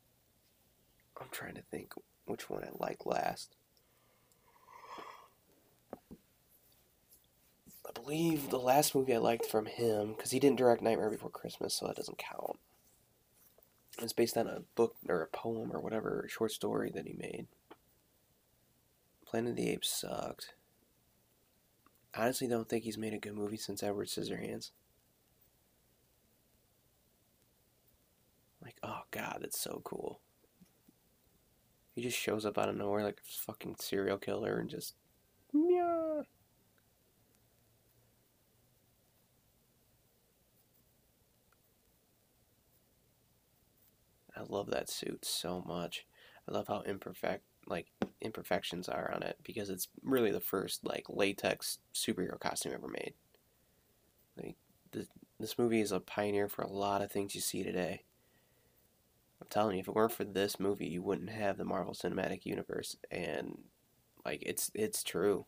I'm 1.21 1.27
trying 1.31 1.53
to 1.53 1.61
think 1.61 1.93
which 2.25 2.49
one 2.49 2.63
I 2.63 2.69
like 2.79 3.05
last. 3.05 3.55
Believe 8.03 8.49
the 8.49 8.59
last 8.59 8.95
movie 8.95 9.13
I 9.13 9.17
liked 9.17 9.45
from 9.45 9.65
him, 9.65 10.13
because 10.13 10.31
he 10.31 10.39
didn't 10.39 10.57
direct 10.57 10.81
Nightmare 10.81 11.09
Before 11.09 11.29
Christmas, 11.29 11.73
so 11.73 11.87
that 11.87 11.95
doesn't 11.95 12.17
count. 12.17 12.59
It's 14.01 14.13
based 14.13 14.37
on 14.37 14.47
a 14.47 14.63
book 14.75 14.95
or 15.07 15.21
a 15.21 15.27
poem 15.27 15.71
or 15.71 15.79
whatever 15.79 16.27
short 16.29 16.51
story 16.51 16.91
that 16.93 17.07
he 17.07 17.13
made. 17.13 17.47
Planet 19.25 19.51
of 19.51 19.55
the 19.55 19.69
Apes 19.69 19.89
sucked. 19.89 20.55
Honestly 22.15 22.47
don't 22.47 22.67
think 22.67 22.83
he's 22.83 22.97
made 22.97 23.13
a 23.13 23.19
good 23.19 23.35
movie 23.35 23.57
since 23.57 23.81
Edward 23.81 24.07
Scissorhands. 24.07 24.71
Like, 28.61 28.77
oh 28.83 29.01
god, 29.11 29.41
it's 29.43 29.59
so 29.59 29.81
cool. 29.83 30.21
He 31.95 32.01
just 32.01 32.17
shows 32.17 32.45
up 32.45 32.57
out 32.57 32.69
of 32.69 32.75
nowhere 32.75 33.03
like 33.03 33.19
a 33.19 33.31
fucking 33.45 33.75
serial 33.79 34.17
killer 34.17 34.57
and 34.57 34.69
just 34.69 34.95
meow. 35.53 36.23
I 44.35 44.41
love 44.47 44.71
that 44.71 44.89
suit 44.89 45.25
so 45.25 45.63
much. 45.67 46.05
I 46.47 46.51
love 46.51 46.67
how 46.67 46.81
imperfect 46.81 47.43
like 47.65 47.87
imperfections 48.19 48.89
are 48.89 49.13
on 49.15 49.23
it 49.23 49.37
because 49.43 49.69
it's 49.69 49.87
really 50.03 50.31
the 50.31 50.41
first 50.41 50.85
like 50.85 51.05
latex 51.09 51.79
superhero 51.93 52.39
costume 52.39 52.73
ever 52.73 52.87
made. 52.87 53.13
Like 54.37 54.55
this, 54.91 55.07
this 55.39 55.57
movie 55.57 55.81
is 55.81 55.91
a 55.91 55.99
pioneer 55.99 56.49
for 56.49 56.63
a 56.63 56.71
lot 56.71 57.01
of 57.01 57.11
things 57.11 57.35
you 57.35 57.41
see 57.41 57.63
today. 57.63 58.03
I'm 59.41 59.47
telling 59.49 59.75
you, 59.75 59.81
if 59.81 59.87
it 59.87 59.95
weren't 59.95 60.13
for 60.13 60.23
this 60.23 60.59
movie, 60.59 60.87
you 60.87 61.01
wouldn't 61.01 61.29
have 61.29 61.57
the 61.57 61.65
Marvel 61.65 61.93
Cinematic 61.93 62.45
Universe, 62.45 62.95
and 63.11 63.57
like 64.25 64.41
it's 64.45 64.71
it's 64.73 65.03
true. 65.03 65.45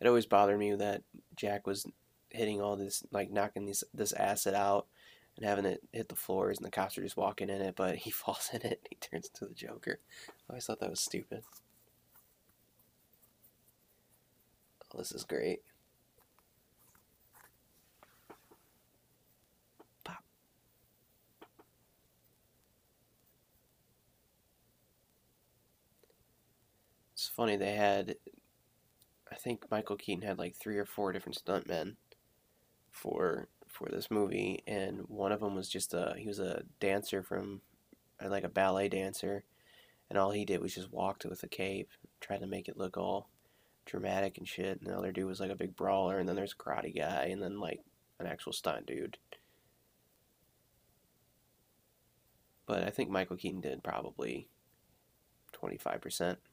It 0.00 0.06
always 0.06 0.26
bothered 0.26 0.58
me 0.58 0.74
that 0.74 1.02
Jack 1.36 1.66
was 1.66 1.86
hitting 2.30 2.60
all 2.60 2.76
this, 2.76 3.04
like 3.10 3.30
knocking 3.30 3.66
this 3.66 3.84
this 3.94 4.12
acid 4.12 4.54
out 4.54 4.86
and 5.36 5.46
having 5.46 5.64
it 5.64 5.82
hit 5.92 6.08
the 6.08 6.16
floors, 6.16 6.58
and 6.58 6.66
the 6.66 6.70
cops 6.70 6.98
are 6.98 7.02
just 7.02 7.16
walking 7.16 7.50
in 7.50 7.60
it, 7.62 7.76
but 7.76 7.96
he 7.96 8.10
falls 8.10 8.50
in 8.52 8.62
it. 8.62 8.80
and 8.82 8.88
he 8.90 8.96
turns 8.96 9.28
into 9.28 9.46
the 9.46 9.54
Joker. 9.54 10.00
I 10.48 10.52
always 10.52 10.66
thought 10.66 10.80
that 10.80 10.90
was 10.90 11.00
stupid. 11.00 11.42
Oh, 14.94 14.98
this 14.98 15.12
is 15.12 15.24
great. 15.24 15.62
Pop. 20.04 20.24
It's 27.12 27.28
funny 27.28 27.56
they 27.56 27.74
had 27.74 28.16
I 29.30 29.36
think 29.36 29.70
Michael 29.70 29.96
Keaton 29.96 30.22
had 30.26 30.38
like 30.38 30.56
three 30.56 30.76
or 30.76 30.84
four 30.84 31.12
different 31.12 31.42
stuntmen 31.42 31.96
for 33.00 33.48
for 33.66 33.88
this 33.90 34.10
movie 34.10 34.62
and 34.66 35.04
one 35.08 35.32
of 35.32 35.40
them 35.40 35.54
was 35.54 35.68
just 35.68 35.94
a 35.94 36.14
he 36.18 36.26
was 36.26 36.38
a 36.38 36.62
dancer 36.80 37.22
from 37.22 37.60
like 38.22 38.44
a 38.44 38.48
ballet 38.48 38.88
dancer 38.88 39.44
and 40.10 40.18
all 40.18 40.32
he 40.32 40.44
did 40.44 40.60
was 40.60 40.74
just 40.74 40.92
walked 40.92 41.24
with 41.24 41.42
a 41.42 41.48
cape 41.48 41.88
tried 42.20 42.40
to 42.40 42.46
make 42.46 42.68
it 42.68 42.76
look 42.76 42.98
all 42.98 43.30
dramatic 43.86 44.36
and 44.38 44.46
shit 44.46 44.80
and 44.80 44.90
the 44.90 44.96
other 44.96 45.12
dude 45.12 45.26
was 45.26 45.40
like 45.40 45.50
a 45.50 45.56
big 45.56 45.74
brawler 45.76 46.18
and 46.18 46.28
then 46.28 46.36
there's 46.36 46.52
a 46.52 46.56
karate 46.62 46.94
guy 46.94 47.28
and 47.30 47.42
then 47.42 47.58
like 47.58 47.80
an 48.18 48.26
actual 48.26 48.52
stunt 48.52 48.86
dude. 48.86 49.16
But 52.66 52.84
I 52.84 52.90
think 52.90 53.10
Michael 53.10 53.36
Keaton 53.36 53.60
did 53.60 53.82
probably 53.82 54.46
25% 55.52 56.18
So 56.18 56.49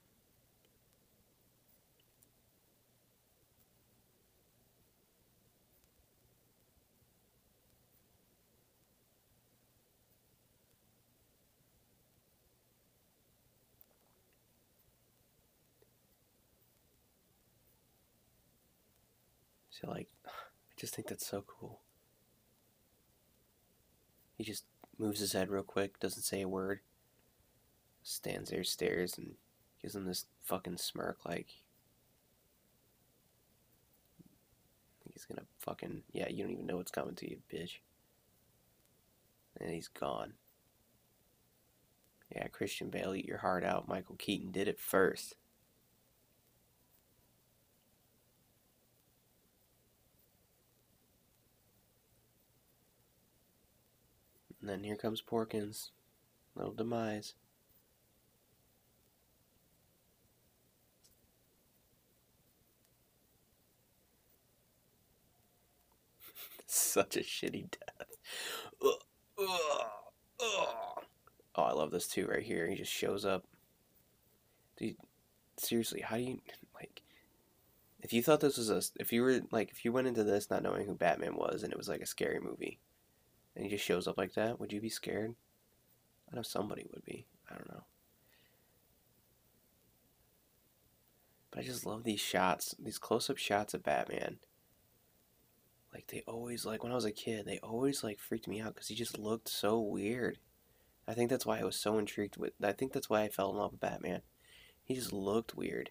like, 19.88 20.08
I 20.26 20.30
just 20.76 20.96
think 20.96 21.08
that's 21.08 21.28
so 21.28 21.44
cool. 21.48 21.82
He 24.38 24.44
just 24.44 24.66
moves 24.98 25.20
his 25.20 25.34
head 25.34 25.50
real 25.50 25.64
quick, 25.64 26.00
doesn't 26.00 26.24
say 26.24 26.42
a 26.42 26.48
word, 26.48 26.82
stands 28.04 28.52
there, 28.52 28.64
stares, 28.64 29.18
and 29.18 29.34
gives 29.82 29.96
him 29.96 30.06
this 30.06 30.26
fucking 30.44 30.78
smirk 30.78 31.26
like 31.26 31.48
he's 35.18 35.26
gonna 35.26 35.48
fucking 35.60 36.04
yeah, 36.12 36.30
you 36.30 36.44
don't 36.44 36.54
even 36.54 36.68
know 36.68 36.78
what's 36.78 36.92
coming 36.92 37.16
to 37.16 37.30
you, 37.30 37.38
bitch. 37.52 37.80
And 39.60 39.72
he's 39.72 39.88
gone. 39.88 40.34
Yeah, 42.36 42.48
Christian 42.50 42.90
Bale, 42.90 43.16
eat 43.16 43.26
your 43.26 43.40
heart 43.40 43.64
out. 43.64 43.88
Michael 43.88 44.16
Keaton 44.18 44.52
did 44.52 44.68
it 44.68 44.80
first. 44.80 45.36
And 54.68 54.80
then 54.80 54.84
here 54.84 54.98
comes 54.98 55.22
Porkins. 55.22 55.92
Little 56.54 56.74
demise. 56.74 57.36
Such 66.68 67.16
a 67.16 67.22
shitty 67.22 67.72
death. 67.72 68.18
Ugh, 68.84 68.92
ugh, 69.40 69.48
ugh. 70.42 71.06
Oh, 71.56 71.64
I 71.64 71.72
love 71.72 71.92
this 71.92 72.10
too 72.10 72.28
right 72.28 72.44
here. 72.44 72.68
He 72.68 72.76
just 72.76 72.92
shows 72.92 73.24
up. 73.24 73.46
Dude, 74.76 74.98
seriously, 75.56 76.02
how 76.02 76.18
do 76.18 76.24
you 76.24 76.42
like 76.76 77.04
if 78.02 78.12
you 78.12 78.22
thought 78.22 78.42
this 78.42 78.58
was 78.58 78.70
a 78.70 78.82
if 79.00 79.14
you 79.14 79.22
were 79.22 79.40
like 79.50 79.72
if 79.72 79.86
you 79.86 79.94
went 79.94 80.08
into 80.08 80.26
this 80.26 80.50
not 80.50 80.62
knowing 80.62 80.86
who 80.86 80.94
Batman 80.94 81.36
was 81.36 81.64
and 81.64 81.72
it 81.72 81.78
was 81.78 81.88
like 81.88 82.02
a 82.02 82.06
scary 82.06 82.42
movie 82.42 82.80
and 83.58 83.66
he 83.66 83.72
just 83.72 83.84
shows 83.84 84.08
up 84.08 84.20
like 84.20 84.36
that, 84.36 84.60
would 84.60 84.72
you 84.72 84.80
be 84.80 84.90
scared? 84.90 85.34
I 86.32 86.36
know 86.36 86.44
somebody 86.44 86.86
would 86.94 87.04
be. 87.04 87.26
I 87.50 87.56
don't 87.56 87.70
know. 87.70 87.86
But 91.50 91.62
I 91.62 91.64
just 91.64 91.86
love 91.86 92.04
these 92.04 92.20
shots, 92.20 92.76
these 92.78 93.00
close-up 93.00 93.38
shots 93.38 93.74
of 93.74 93.82
Batman. 93.82 94.38
Like 95.92 96.06
they 96.08 96.22
always 96.28 96.66
like 96.66 96.84
when 96.84 96.92
I 96.92 96.96
was 96.96 97.06
a 97.06 97.12
kid, 97.12 97.46
they 97.46 97.58
always 97.64 98.04
like 98.04 98.20
freaked 98.20 98.48
me 98.48 98.62
out 98.62 98.76
cuz 98.76 98.90
he 98.90 98.96
just 98.96 99.18
looked 99.18 99.50
so 99.50 99.80
weird. 99.80 100.38
I 101.08 101.16
think 101.16 101.32
that's 101.32 101.46
why 101.46 101.60
I 101.60 101.64
was 101.64 101.80
so 101.80 101.98
intrigued 101.98 102.38
with. 102.38 102.54
I 102.62 102.74
think 102.74 102.94
that's 102.94 103.10
why 103.10 103.24
I 103.24 103.30
fell 103.30 103.50
in 103.50 103.58
love 103.58 103.72
with 103.72 103.82
Batman. 103.82 104.22
He 104.84 104.94
just 104.94 105.12
looked 105.12 105.56
weird. 105.56 105.90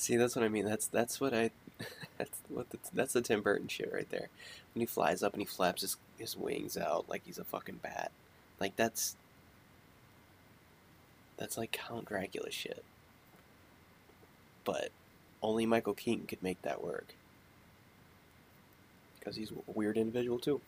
See, 0.00 0.16
that's 0.16 0.34
what 0.34 0.46
I 0.46 0.48
mean. 0.48 0.64
That's 0.64 0.86
that's 0.86 1.20
what 1.20 1.34
I. 1.34 1.50
That's 2.18 2.38
what 2.50 2.68
the, 2.68 2.78
that's 2.92 3.14
the 3.14 3.22
Tim 3.22 3.40
Burton 3.40 3.66
shit 3.68 3.90
right 3.90 4.08
there. 4.10 4.28
When 4.74 4.80
he 4.80 4.86
flies 4.86 5.22
up 5.22 5.32
and 5.32 5.40
he 5.40 5.46
flaps 5.46 5.80
his 5.80 5.96
his 6.18 6.36
wings 6.36 6.76
out 6.76 7.08
like 7.08 7.22
he's 7.24 7.38
a 7.38 7.44
fucking 7.44 7.80
bat, 7.82 8.12
like 8.60 8.76
that's 8.76 9.16
that's 11.38 11.56
like 11.56 11.72
Count 11.72 12.06
Dracula 12.06 12.50
shit. 12.50 12.84
But 14.64 14.90
only 15.42 15.64
Michael 15.64 15.94
Keaton 15.94 16.26
could 16.26 16.42
make 16.42 16.60
that 16.60 16.84
work 16.84 17.14
because 19.18 19.36
he's 19.36 19.50
a 19.50 19.54
weird 19.72 19.96
individual 19.96 20.38
too. 20.38 20.60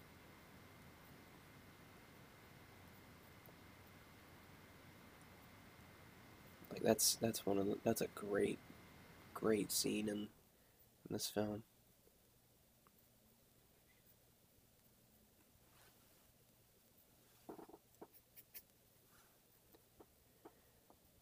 Like 6.72 6.82
that's 6.82 7.16
that's 7.16 7.44
one 7.44 7.58
of 7.58 7.66
the, 7.66 7.76
that's 7.84 8.00
a 8.00 8.08
great 8.14 8.58
great 9.42 9.72
scene 9.72 10.08
in, 10.08 10.16
in 10.16 10.28
this 11.10 11.26
film. 11.26 11.64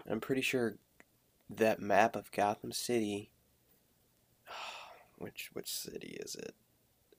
I'm 0.08 0.20
pretty 0.20 0.42
sure 0.42 0.76
that 1.48 1.80
map 1.80 2.14
of 2.14 2.30
Gotham 2.30 2.72
City. 2.72 3.30
Which 5.18 5.50
which 5.52 5.70
city 5.70 6.16
is 6.20 6.34
it? 6.34 6.54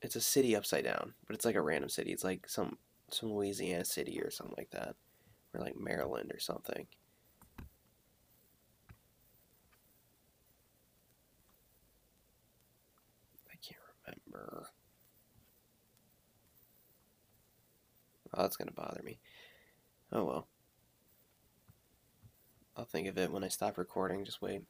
It's 0.02 0.16
a 0.16 0.22
city 0.22 0.56
upside 0.56 0.86
down, 0.86 1.14
but 1.28 1.36
it's 1.36 1.46
like 1.46 1.54
a 1.54 1.62
random 1.62 1.88
city. 1.88 2.12
It's 2.12 2.24
like 2.24 2.50
some 2.50 2.80
some 3.12 3.32
Louisiana 3.32 3.86
city 3.86 4.20
or 4.20 4.32
something 4.32 4.56
like 4.58 4.72
that, 4.72 4.96
or 5.54 5.62
like 5.62 5.80
Maryland 5.80 6.32
or 6.34 6.40
something. 6.40 6.88
remember. 14.32 14.68
Oh, 18.34 18.42
that's 18.44 18.58
gonna 18.58 18.72
bother 18.72 19.02
me. 19.04 19.20
Oh 20.12 20.26
well. 20.26 20.48
I'll 22.76 22.86
think 22.86 23.08
of 23.08 23.18
it 23.18 23.32
when 23.32 23.44
I 23.44 23.50
stop 23.50 23.78
recording, 23.78 24.26
just 24.26 24.42
wait. 24.42 24.62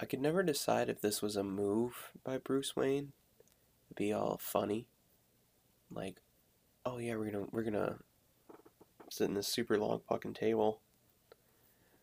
I 0.00 0.06
could 0.06 0.20
never 0.20 0.42
decide 0.42 0.88
if 0.88 1.00
this 1.00 1.22
was 1.22 1.36
a 1.36 1.44
move 1.44 2.10
by 2.24 2.38
Bruce 2.38 2.74
Wayne, 2.76 3.12
be 3.94 4.12
all 4.12 4.38
funny, 4.38 4.86
like, 5.90 6.20
oh 6.84 6.98
yeah, 6.98 7.16
we're 7.16 7.30
gonna 7.30 7.46
we're 7.52 7.62
gonna 7.62 7.98
in 9.20 9.34
this 9.34 9.48
super 9.48 9.78
long 9.78 10.00
fucking 10.08 10.34
table, 10.34 10.80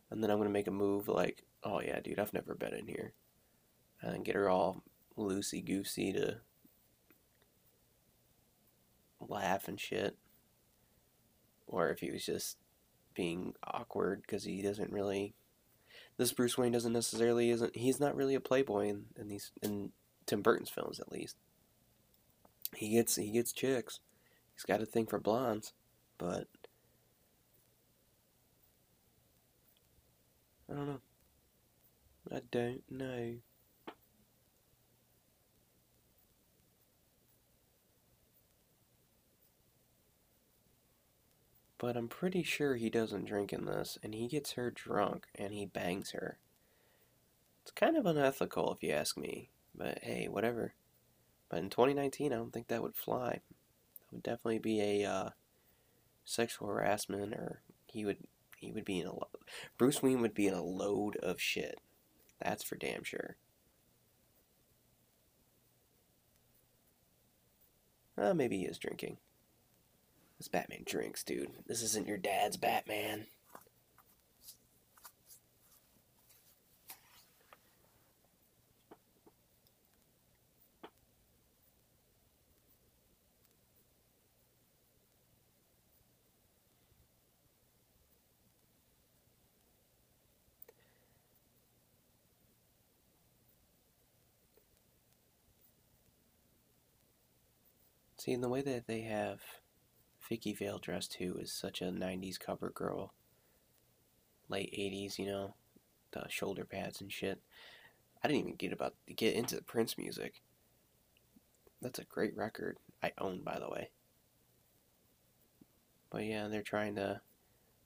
and 0.10 0.24
then 0.24 0.30
I'm 0.30 0.38
gonna 0.38 0.50
make 0.50 0.68
a 0.68 0.72
move 0.72 1.08
like, 1.08 1.44
oh 1.64 1.82
yeah, 1.82 2.00
dude, 2.00 2.20
I've 2.20 2.34
never 2.34 2.56
been 2.56 2.74
in 2.74 2.88
here, 2.88 3.14
and 4.02 4.26
get 4.26 4.36
her 4.36 4.50
all 4.50 4.84
loosey 5.18 5.64
goosey 5.64 6.14
to 6.14 6.38
laugh 9.20 9.68
and 9.68 9.80
shit, 9.80 10.18
or 11.68 11.90
if 11.90 12.00
he 12.00 12.12
was 12.12 12.26
just 12.26 12.58
being 13.14 13.54
awkward 13.64 14.22
because 14.22 14.44
he 14.44 14.62
doesn't 14.62 14.92
really. 14.92 15.34
This 16.18 16.34
Bruce 16.34 16.58
Wayne 16.58 16.72
doesn't 16.72 16.94
necessarily 16.94 17.50
isn't 17.50 17.76
he's 17.76 18.00
not 18.00 18.16
really 18.16 18.36
a 18.36 18.40
playboy 18.40 18.90
in, 18.90 19.06
in 19.20 19.28
these 19.28 19.52
in 19.62 19.92
Tim 20.26 20.42
Burton's 20.42 20.70
films 20.70 21.00
at 21.00 21.12
least 21.12 21.36
he 22.76 22.90
gets 22.90 23.16
he 23.16 23.32
gets 23.32 23.52
chicks. 23.52 24.00
He's 24.54 24.64
got 24.64 24.82
a 24.82 24.86
thing 24.86 25.06
for 25.06 25.20
blondes, 25.20 25.74
but 26.18 26.48
I 30.72 30.76
don't 30.76 30.88
know. 30.88 31.02
I 32.32 32.42
don't 32.50 32.84
know. 32.90 33.34
But 41.78 41.98
I'm 41.98 42.08
pretty 42.08 42.44
sure 42.44 42.76
he 42.76 42.90
doesn't 42.90 43.26
drink 43.26 43.52
in 43.52 43.66
this, 43.66 43.98
and 44.04 44.14
he 44.14 44.28
gets 44.28 44.54
her 44.54 44.72
drunk, 44.72 45.26
and 45.36 45.52
he 45.52 45.66
bangs 45.66 46.12
her. 46.12 46.38
It's 47.64 47.72
kind 47.72 47.98
of 47.98 48.06
unethical, 48.06 48.72
if 48.74 48.84
you 48.84 48.92
ask 48.92 49.18
me, 49.18 49.50
but 49.76 50.00
hey, 50.04 50.28
whatever. 50.30 50.76
But 51.50 51.60
in 51.60 51.70
2019, 51.70 52.32
I 52.32 52.36
don't 52.36 52.54
think 52.54 52.68
that 52.68 52.84
would 52.84 52.96
fly. 52.96 53.42
That 54.00 54.12
would 54.12 54.24
definitely 54.24 54.60
be 54.60 54.80
a 54.80 55.10
uh, 55.10 55.30
sexual 56.24 56.68
harassment, 56.68 57.34
or 57.34 57.62
he 57.88 58.06
would 58.06 58.20
he 58.62 58.72
would 58.72 58.86
be 58.86 59.00
in 59.00 59.08
a 59.08 59.14
Bruce 59.78 60.02
Wayne 60.02 60.22
would 60.22 60.36
be 60.36 60.48
in 60.48 60.54
a 60.54 60.64
load 60.64 61.18
of 61.18 61.42
shit. 61.42 61.82
That's 62.40 62.64
for 62.64 62.76
damn 62.76 63.04
sure. 63.04 63.36
Uh, 68.18 68.34
maybe 68.34 68.60
he 68.60 68.66
is 68.66 68.78
drinking. 68.78 69.18
This 70.38 70.48
Batman 70.48 70.84
drinks, 70.86 71.24
dude. 71.24 71.52
This 71.68 71.82
isn't 71.82 72.08
your 72.08 72.18
dad's 72.18 72.58
Batman. 72.58 73.26
See, 98.22 98.34
in 98.34 98.42
the 98.42 98.50
way 98.50 98.62
that 98.62 98.86
they 98.86 99.02
have 99.02 99.40
Vicki 100.30 100.54
Vale 100.54 100.78
dressed 100.78 101.14
too 101.14 101.40
is 101.40 101.52
such 101.52 101.82
a 101.82 101.86
90s 101.86 102.40
cover 102.40 102.70
girl. 102.70 103.16
Late 104.48 104.72
80s, 104.78 105.18
you 105.18 105.26
know, 105.26 105.56
the 106.12 106.30
shoulder 106.30 106.64
pads 106.64 107.02
and 107.02 107.12
shit. 107.12 107.42
I 108.24 108.28
didn't 108.28 108.42
even 108.42 108.56
get 108.58 108.74
about 108.74 108.94
get 109.08 109.34
into 109.34 109.56
the 109.56 109.64
Prince 109.64 109.98
music. 109.98 110.44
That's 111.82 111.98
a 111.98 112.04
great 112.04 112.38
record. 112.38 112.78
I 113.02 113.12
own, 113.18 113.42
by 113.42 113.58
the 113.58 113.72
way. 113.72 113.90
But 116.12 116.26
yeah, 116.26 116.48
they're 116.48 116.62
trying 116.62 116.98
to 116.98 117.22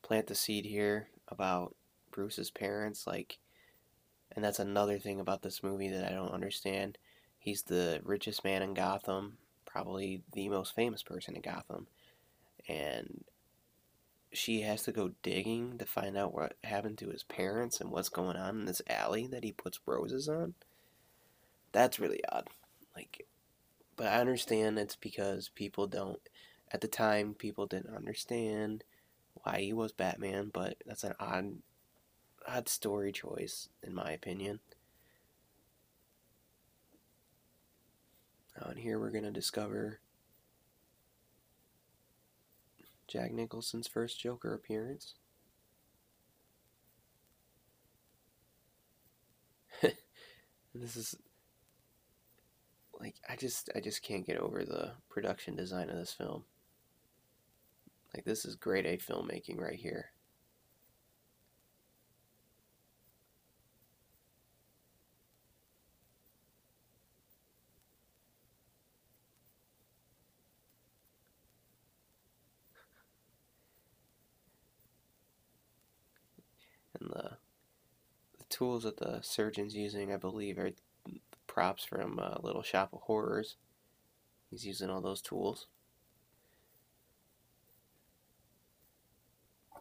plant 0.02 0.28
the 0.28 0.36
seed 0.36 0.66
here 0.66 1.08
about 1.30 1.78
Bruce's 2.12 2.52
parents, 2.52 3.08
like, 3.08 3.38
and 4.36 4.44
that's 4.44 4.60
another 4.60 5.00
thing 5.00 5.22
about 5.22 5.44
this 5.44 5.64
movie 5.64 5.92
that 5.92 6.04
I 6.04 6.14
don't 6.14 6.34
understand. 6.34 6.98
He's 7.40 7.62
the 7.62 8.02
richest 8.04 8.44
man 8.44 8.62
in 8.62 8.74
Gotham, 8.74 9.38
probably 9.76 10.22
the 10.32 10.48
most 10.48 10.74
famous 10.74 11.04
person 11.04 11.36
in 11.36 11.42
Gotham, 11.42 11.88
and 12.70 13.26
she 14.32 14.62
has 14.62 14.84
to 14.84 14.94
go 14.94 15.12
digging 15.22 15.78
to 15.80 15.86
find 15.86 16.16
out 16.16 16.34
what 16.34 16.56
happened 16.64 16.98
to 17.00 17.10
his 17.10 17.24
parents 17.24 17.82
and 17.82 17.92
what's 17.92 18.08
going 18.08 18.38
on 18.38 18.60
in 18.62 18.66
this 18.66 18.82
alley 18.90 19.28
that 19.28 19.44
he 19.44 19.52
puts 19.52 19.82
roses 19.86 20.30
on. 20.30 20.54
That's 21.74 22.00
really 22.00 22.22
odd. 22.32 22.48
Like, 22.96 23.26
but 23.98 24.08
I 24.08 24.22
understand 24.22 24.80
it's 24.80 24.96
because 24.96 25.50
people 25.50 25.88
don't. 25.88 26.22
At 26.72 26.80
the 26.80 26.88
time, 26.88 27.34
people 27.34 27.68
didn't 27.68 27.94
understand 27.94 28.86
why 29.44 29.60
he 29.60 29.74
was 29.74 29.92
Batman, 29.92 30.52
but 30.54 30.78
that's 30.86 31.04
an 31.04 31.16
odd, 31.20 31.58
odd 32.48 32.70
story 32.70 33.12
choice 33.12 33.68
in 33.84 33.94
my 33.94 34.12
opinion. 34.12 34.62
And 38.56 38.80
here 38.80 39.00
we're 39.00 39.12
gonna 39.12 39.32
discover 39.32 40.00
Jack 43.08 43.32
Nicholson's 43.32 43.88
first 43.88 44.20
Joker 44.20 44.54
appearance. 44.54 45.16
this 49.82 50.96
is 50.96 51.16
like 53.00 53.16
I 53.30 53.36
just 53.36 53.70
I 53.76 53.80
just 53.80 54.02
can't 54.02 54.26
get 54.26 54.38
over 54.38 54.64
the 54.64 54.94
production 55.10 55.56
design 55.56 55.90
of 55.90 55.98
this 55.98 56.14
film. 56.14 56.46
Like 58.14 58.26
this 58.26 58.46
is 58.46 58.56
grade 58.56 58.86
A 58.86 58.98
filmmaking 58.98 59.60
right 59.60 59.76
here. 59.78 60.12
And 77.00 77.10
the, 77.10 77.38
the 78.38 78.45
tools 78.56 78.84
that 78.84 78.98
the 78.98 79.20
surgeon's 79.22 79.76
using, 79.76 80.14
I 80.14 80.18
believe, 80.18 80.58
are 80.58 80.72
props 81.46 81.84
from 81.84 82.20
uh, 82.20 82.36
Little 82.42 82.64
Shop 82.64 82.94
of 82.94 83.02
Horrors. 83.02 83.58
He's 84.50 84.66
using 84.66 84.90
all 84.90 85.02
those 85.02 85.22
tools. 85.22 85.68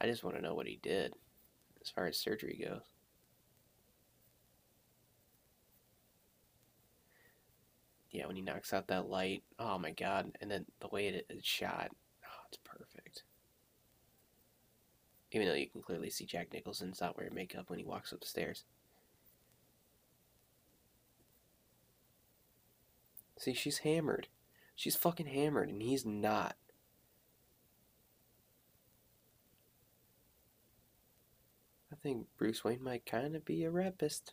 I 0.00 0.06
just 0.06 0.24
want 0.24 0.34
to 0.34 0.42
know 0.42 0.54
what 0.54 0.66
he 0.66 0.80
did 0.82 1.14
as 1.80 1.90
far 1.90 2.06
as 2.06 2.18
surgery 2.18 2.60
goes. 2.68 2.95
Yeah, 8.16 8.26
when 8.26 8.36
he 8.36 8.42
knocks 8.42 8.72
out 8.72 8.88
that 8.88 9.10
light, 9.10 9.42
oh 9.58 9.78
my 9.78 9.90
god! 9.90 10.32
And 10.40 10.50
then 10.50 10.64
the 10.80 10.88
way 10.88 11.08
it 11.08 11.26
is 11.28 11.44
shot, 11.44 11.90
oh, 12.24 12.44
it's 12.48 12.58
perfect. 12.64 13.24
Even 15.32 15.46
though 15.46 15.54
you 15.54 15.68
can 15.68 15.82
clearly 15.82 16.08
see 16.08 16.24
Jack 16.24 16.50
Nicholson's 16.52 17.00
not 17.02 17.16
wearing 17.18 17.34
makeup 17.34 17.68
when 17.68 17.78
he 17.78 17.84
walks 17.84 18.14
up 18.14 18.20
the 18.20 18.26
stairs. 18.26 18.64
See, 23.38 23.52
she's 23.52 23.78
hammered. 23.78 24.28
She's 24.74 24.96
fucking 24.96 25.26
hammered, 25.26 25.68
and 25.68 25.82
he's 25.82 26.06
not. 26.06 26.56
I 31.92 31.96
think 31.96 32.28
Bruce 32.38 32.64
Wayne 32.64 32.82
might 32.82 33.04
kind 33.04 33.36
of 33.36 33.44
be 33.44 33.62
a 33.64 33.70
rapist. 33.70 34.32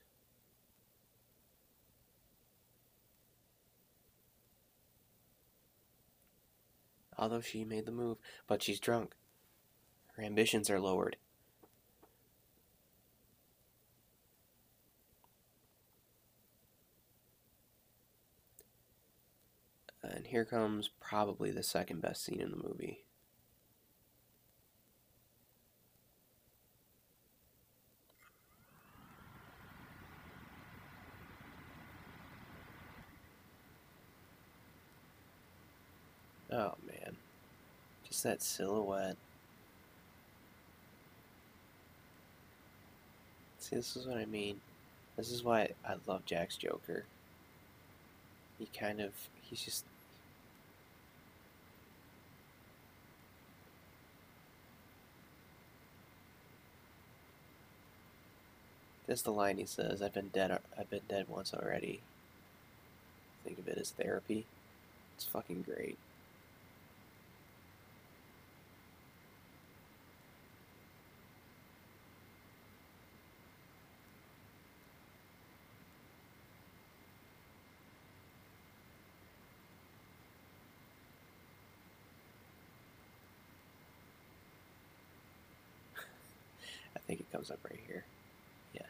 Although 7.23 7.39
she 7.39 7.63
made 7.63 7.85
the 7.85 7.91
move, 7.91 8.17
but 8.47 8.61
she's 8.61 8.81
drunk. 8.81 9.15
Her 10.17 10.23
ambitions 10.23 10.69
are 10.69 10.79
lowered. 10.79 11.15
And 20.03 20.27
here 20.27 20.43
comes 20.43 20.89
probably 20.99 21.49
the 21.49 21.63
second 21.63 22.01
best 22.01 22.25
scene 22.25 22.41
in 22.41 22.51
the 22.51 22.57
movie. 22.57 23.05
Oh 36.51 36.73
man. 36.85 36.92
Just 38.13 38.25
that 38.25 38.43
silhouette. 38.43 39.17
See, 43.57 43.75
this 43.75 43.95
is 43.95 44.05
what 44.05 44.17
I 44.17 44.25
mean. 44.25 44.61
This 45.17 45.31
is 45.31 45.43
why 45.43 45.69
I 45.83 45.95
love 46.05 46.23
Jack's 46.23 46.55
Joker. 46.55 47.05
He 48.59 48.67
kind 48.67 49.01
of, 49.01 49.13
he's 49.41 49.63
just. 49.63 49.85
That's 59.07 59.23
the 59.23 59.31
line 59.31 59.57
he 59.57 59.65
says. 59.65 60.03
I've 60.03 60.13
been 60.13 60.29
dead. 60.31 60.59
I've 60.77 60.91
been 60.91 61.01
dead 61.09 61.25
once 61.27 61.51
already. 61.51 62.01
Think 63.43 63.57
of 63.57 63.67
it 63.67 63.79
as 63.79 63.89
therapy. 63.89 64.45
It's 65.15 65.25
fucking 65.25 65.65
great. 65.67 65.97
Think 87.13 87.27
it 87.29 87.31
comes 87.31 87.51
up 87.51 87.59
right 87.69 87.79
here. 87.87 88.03
Yeah. 88.73 88.81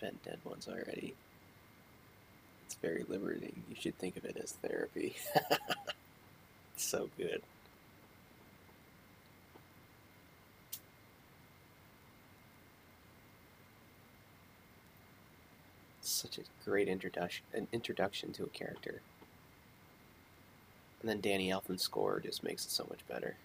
Been 0.00 0.18
dead 0.24 0.38
once 0.44 0.68
already. 0.68 1.14
It's 2.66 2.74
very 2.74 3.04
liberating. 3.08 3.62
You 3.68 3.76
should 3.78 3.98
think 3.98 4.16
of 4.18 4.26
it 4.26 4.36
as 4.42 4.52
therapy. 4.52 5.16
so 6.76 7.08
good. 7.16 7.40
Such 16.02 16.36
a 16.36 16.42
great 16.68 16.88
introduction 16.88 17.44
an 17.54 17.68
introduction 17.72 18.32
to 18.34 18.44
a 18.44 18.48
character. 18.48 19.00
And 21.00 21.08
then 21.08 21.22
Danny 21.22 21.48
Elfman's 21.48 21.82
score 21.82 22.20
just 22.20 22.44
makes 22.44 22.66
it 22.66 22.70
so 22.70 22.86
much 22.90 23.00
better. 23.08 23.36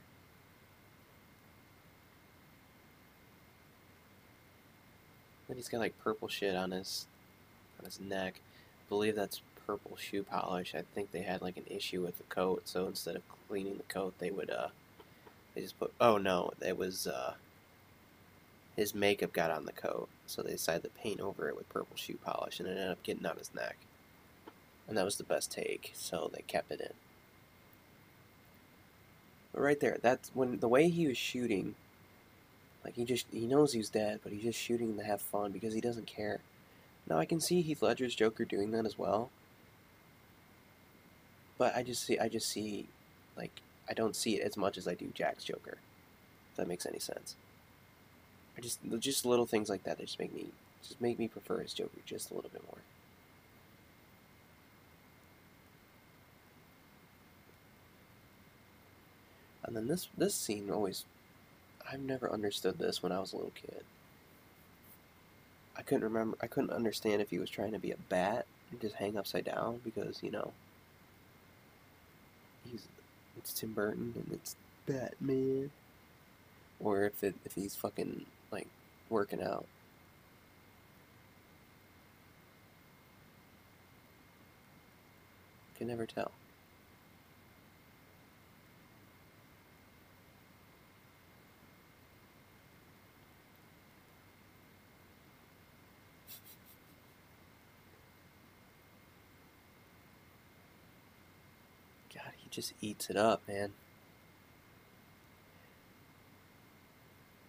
Then 5.48 5.58
he's 5.58 5.70
got 5.70 5.80
like 5.80 5.98
purple 6.04 6.28
shit 6.28 6.56
on 6.56 6.72
his 6.72 7.08
on 7.80 7.86
his 7.86 8.00
neck. 8.00 8.36
I 8.40 8.90
believe 8.90 9.16
that's 9.16 9.42
purple 9.66 9.98
shoe 9.98 10.24
polish. 10.24 10.76
I 10.76 10.84
think 10.94 11.12
they 11.12 11.22
had 11.22 11.42
like 11.42 11.58
an 11.58 11.66
issue 11.68 12.02
with 12.02 12.18
the 12.18 12.24
coat, 12.24 12.64
so 12.66 12.88
instead 12.88 13.16
of 13.16 13.24
cleaning 13.48 13.78
the 13.78 13.84
coat, 13.84 14.14
they 14.20 14.32
would 14.32 14.50
uh 14.50 14.70
they 15.54 15.62
just 15.62 15.80
put 15.80 15.94
oh 16.00 16.18
no, 16.18 16.52
it 16.66 16.78
was 16.78 17.08
uh 17.08 17.36
his 18.76 18.94
makeup 18.94 19.32
got 19.32 19.52
on 19.52 19.66
the 19.66 19.72
coat, 19.72 20.10
so 20.28 20.42
they 20.42 20.52
decided 20.52 20.84
to 20.84 20.90
paint 21.02 21.22
over 21.22 21.48
it 21.48 21.56
with 21.56 21.70
purple 21.70 21.96
shoe 21.96 22.18
polish, 22.24 22.60
and 22.60 22.68
it 22.68 22.72
ended 22.72 22.90
up 22.90 23.04
getting 23.04 23.26
on 23.26 23.38
his 23.38 23.54
neck. 23.54 23.78
And 24.88 24.98
that 24.98 25.06
was 25.06 25.16
the 25.18 25.24
best 25.24 25.52
take, 25.52 25.92
so 25.96 26.30
they 26.34 26.42
kept 26.42 26.72
it 26.72 26.82
in. 26.82 26.94
But 29.54 29.62
right 29.62 29.80
there, 29.80 29.98
that's 30.02 30.30
when 30.34 30.60
the 30.60 30.68
way 30.68 30.90
he 30.90 31.08
was 31.08 31.18
shooting, 31.18 31.76
like 32.86 32.96
he 32.96 33.04
just 33.04 33.26
he 33.32 33.48
knows 33.48 33.74
he's 33.74 33.90
dead, 33.90 34.20
but 34.24 34.32
he's 34.32 34.44
just 34.44 34.60
shooting 34.60 34.96
to 34.96 35.04
have 35.04 35.20
fun 35.20 35.52
because 35.52 35.74
he 35.74 35.82
doesn't 35.82 36.06
care. 36.06 36.40
Now 37.10 37.18
I 37.18 37.26
can 37.26 37.42
see 37.42 37.62
Heath 37.62 37.82
Ledger's 37.82 38.14
Joker 38.14 38.46
doing 38.46 38.70
that 38.72 38.86
as 38.86 38.98
well. 38.98 39.32
But 41.58 41.76
I 41.76 41.82
just 41.82 42.06
see 42.06 42.20
I 42.20 42.30
just 42.30 42.48
see 42.48 42.86
like 43.36 43.62
I 43.90 43.94
don't 43.94 44.16
see 44.16 44.36
it 44.36 44.44
as 44.46 44.56
much 44.56 44.78
as 44.78 44.88
I 44.88 44.94
do 44.94 45.08
Jack's 45.16 45.44
Joker. 45.44 45.80
If 46.52 46.58
that 46.58 46.68
makes 46.68 46.86
any 46.86 47.00
sense. 47.00 47.36
I 48.56 48.62
just 48.62 48.80
just 49.00 49.26
little 49.26 49.48
things 49.48 49.68
like 49.68 49.84
that 49.86 49.98
that 49.98 50.06
just 50.06 50.20
make 50.20 50.34
me 50.34 50.50
just 50.84 51.02
make 51.02 51.18
me 51.18 51.28
prefer 51.28 51.62
his 51.62 51.74
Joker 51.74 51.98
just 52.06 52.30
a 52.30 52.36
little 52.36 52.52
bit 52.52 52.64
more. 52.66 52.82
And 59.64 59.76
then 59.76 59.88
this 59.88 60.08
this 60.16 60.36
scene 60.36 60.70
always 60.70 61.06
I've 61.92 62.02
never 62.02 62.30
understood 62.30 62.78
this 62.80 63.02
when 63.02 63.12
I 63.14 63.20
was 63.20 63.32
a 63.34 63.38
little 63.38 63.52
kid. 63.52 63.86
I 65.78 65.82
couldn't 65.84 66.04
remember 66.04 66.38
I 66.42 66.48
couldn't 66.48 66.72
understand 66.72 67.22
if 67.22 67.30
he 67.30 67.40
was 67.40 67.50
trying 67.50 67.72
to 67.74 67.80
be 67.80 67.92
a 67.92 67.98
bat 68.10 68.46
and 68.72 68.80
just 68.82 68.96
hang 68.96 69.18
upside 69.18 69.46
down 69.46 69.82
because, 69.84 70.22
you 70.24 70.32
know, 70.32 70.54
he's 72.70 72.88
it's 73.38 73.54
Tim 73.54 73.74
Burton 73.74 74.14
and 74.16 74.34
it's 74.34 74.56
Batman. 74.86 75.72
Or 76.80 77.04
if 77.06 77.24
it 77.24 77.36
if 77.46 77.54
he's 77.56 77.76
fucking 77.76 78.26
like 78.52 78.68
working 79.10 79.42
out. 79.42 79.66
Can 85.78 85.88
never 85.88 86.06
tell. 86.06 86.32
God, 102.14 102.32
he 102.38 102.45
just 102.56 102.74
eats 102.82 103.10
it 103.10 103.18
up, 103.18 103.42
man. 103.48 103.74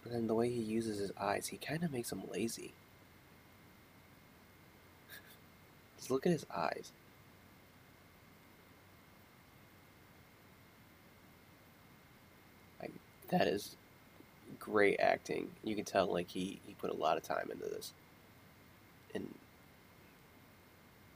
But 0.03 0.11
then 0.11 0.27
the 0.27 0.35
way 0.35 0.49
he 0.49 0.61
uses 0.61 0.99
his 0.99 1.11
eyes, 1.19 1.47
he 1.47 1.57
kind 1.57 1.83
of 1.83 1.91
makes 1.91 2.11
him 2.11 2.21
lazy. 2.31 2.73
Just 5.97 6.11
look 6.11 6.25
at 6.25 6.31
his 6.31 6.45
eyes. 6.55 6.91
Like 12.81 12.93
that 13.29 13.47
is 13.47 13.75
great 14.59 14.99
acting. 14.99 15.49
You 15.63 15.75
can 15.75 15.85
tell 15.85 16.05
like 16.07 16.29
he 16.29 16.59
he 16.65 16.73
put 16.73 16.89
a 16.89 16.93
lot 16.93 17.17
of 17.17 17.23
time 17.23 17.49
into 17.51 17.65
this. 17.65 17.91
And 19.13 19.33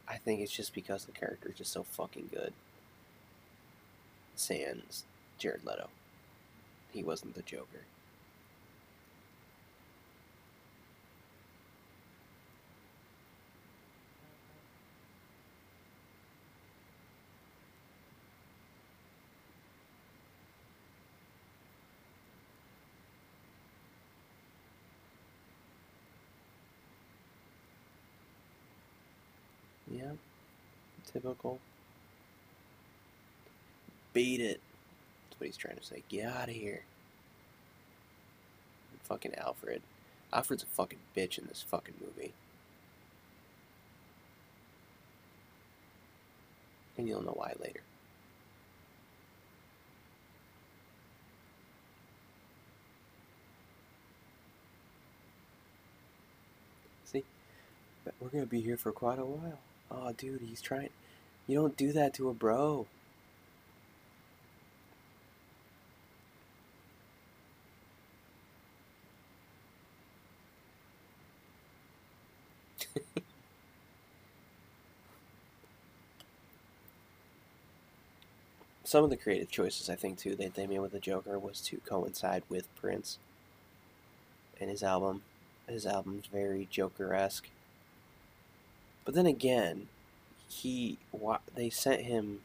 I 0.07 0.17
think 0.17 0.41
it's 0.41 0.51
just 0.51 0.73
because 0.73 1.05
the 1.05 1.13
character 1.13 1.49
is 1.49 1.55
just 1.55 1.71
so 1.71 1.83
fucking 1.83 2.29
good. 2.33 2.51
Sans 4.41 5.03
Jared 5.37 5.63
Leto. 5.63 5.87
He 6.91 7.03
wasn't 7.03 7.35
the 7.35 7.43
Joker. 7.43 7.85
Yeah, 29.91 30.13
typical. 31.05 31.59
Beat 34.13 34.41
it. 34.41 34.59
That's 35.29 35.39
what 35.39 35.47
he's 35.47 35.57
trying 35.57 35.77
to 35.77 35.83
say. 35.83 36.03
Get 36.09 36.27
out 36.27 36.49
of 36.49 36.55
here. 36.55 36.83
Fucking 39.03 39.35
Alfred. 39.35 39.81
Alfred's 40.31 40.63
a 40.63 40.67
fucking 40.67 40.99
bitch 41.15 41.37
in 41.37 41.45
this 41.47 41.65
fucking 41.67 41.95
movie. 41.99 42.33
And 46.97 47.07
you'll 47.07 47.23
know 47.23 47.33
why 47.35 47.53
later. 47.59 47.81
See? 57.05 57.23
But 58.05 58.13
we're 58.19 58.29
gonna 58.29 58.45
be 58.45 58.61
here 58.61 58.77
for 58.77 58.91
quite 58.91 59.19
a 59.19 59.25
while. 59.25 59.59
Oh, 59.89 60.13
dude, 60.13 60.41
he's 60.41 60.61
trying. 60.61 60.89
You 61.47 61.55
don't 61.55 61.75
do 61.75 61.91
that 61.91 62.13
to 62.13 62.29
a 62.29 62.33
bro. 62.33 62.87
Some 78.91 79.05
of 79.05 79.09
the 79.09 79.15
creative 79.15 79.49
choices 79.49 79.89
I 79.89 79.95
think 79.95 80.17
too 80.17 80.35
that 80.35 80.55
they 80.55 80.67
made 80.67 80.79
with 80.79 80.91
the 80.91 80.99
Joker 80.99 81.39
was 81.39 81.61
to 81.61 81.77
coincide 81.77 82.43
with 82.49 82.67
Prince 82.75 83.19
and 84.59 84.69
his 84.69 84.83
album. 84.83 85.21
His 85.65 85.85
album's 85.85 86.25
very 86.25 86.67
Joker-esque. 86.69 87.47
But 89.05 89.13
then 89.13 89.25
again, 89.25 89.87
he 90.49 90.97
they 91.55 91.69
sent 91.69 92.01
him 92.01 92.41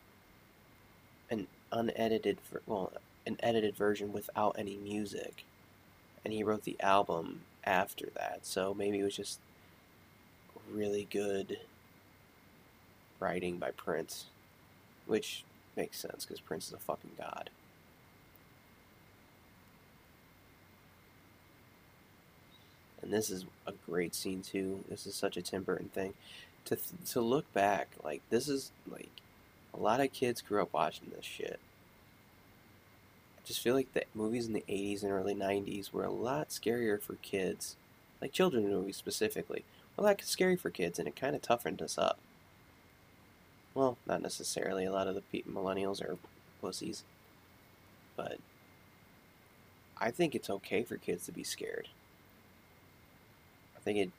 an 1.33 1.49
unedited 1.73 2.39
well 2.65 2.93
an 3.27 3.39
edited 3.41 3.75
version 3.75 4.13
without 4.13 4.55
any 4.57 4.77
music 4.77 5.43
and 6.25 6.33
he 6.33 6.45
wrote 6.45 6.63
the 6.63 6.77
album 6.79 7.41
after 7.65 8.11
that 8.15 8.47
so 8.47 8.73
maybe 8.73 9.01
it 9.01 9.03
was 9.03 9.17
just 9.17 9.41
really 10.73 11.09
good 11.11 11.59
writing 13.19 13.59
by 13.59 13.73
Prince 13.73 14.27
which 15.07 15.43
makes 15.77 15.99
sense 15.99 16.25
because 16.25 16.41
Prince 16.41 16.69
is 16.69 16.73
a 16.73 16.79
fucking 16.79 17.13
god 17.19 17.51
and 23.03 23.13
this 23.13 23.31
is 23.31 23.45
a 23.67 23.73
great 23.89 24.15
scene 24.15 24.43
too 24.43 24.85
this 24.89 25.07
is 25.07 25.15
such 25.15 25.37
a 25.37 25.43
Tim 25.43 25.63
Burton 25.63 25.89
thing 25.89 26.15
to 26.67 26.77
to 27.13 27.21
look 27.21 27.51
back, 27.53 27.89
like 28.05 28.21
this 28.29 28.49
is 28.49 28.71
like 28.91 29.11
a 29.73 29.79
lot 29.79 30.01
of 30.01 30.13
kids 30.13 30.43
grew 30.43 30.61
up 30.61 30.73
watching 30.73 31.11
this 31.15 31.25
shit. 31.25 31.59
I 33.39 33.47
just 33.47 33.61
feel 33.61 33.75
like 33.75 33.93
the 33.95 34.05
movies 34.15 34.47
in 34.47 34.53
the 34.53 34.65
80s 34.69 35.03
and 35.03 35.13
early 35.13 35.35
90s 35.35 35.93
were 35.93 36.05
a 36.05 36.11
lot 36.11 36.51
scarier 36.51 37.01
for 37.01 37.15
kids, 37.17 37.77
like 38.21 38.33
children 38.33 38.69
movies 38.69 38.97
specifically. 38.97 39.65
Well, 39.97 40.07
that 40.07 40.23
scary 40.25 40.57
for 40.57 40.71
kids, 40.71 40.99
and 40.99 41.09
it 41.09 41.17
kind 41.17 41.35
of 41.35 41.43
toughened 41.43 41.81
us 41.81 41.97
up. 41.97 42.19
Well, 43.77 43.99
not 44.07 44.23
necessarily. 44.23 44.87
A 44.87 44.91
lot 44.91 45.07
of 45.07 45.15
the 45.15 45.45
millennials 45.47 46.03
are 46.03 46.17
pussies, 46.63 47.05
but 48.17 48.39
I 50.01 50.11
think 50.11 50.35
it's 50.35 50.49
okay 50.49 50.83
for 50.83 50.97
kids 50.97 51.27
to 51.27 51.33
be 51.33 51.45
scared. 51.45 51.89
I 53.77 53.81
think 53.81 53.99
it 53.99 54.11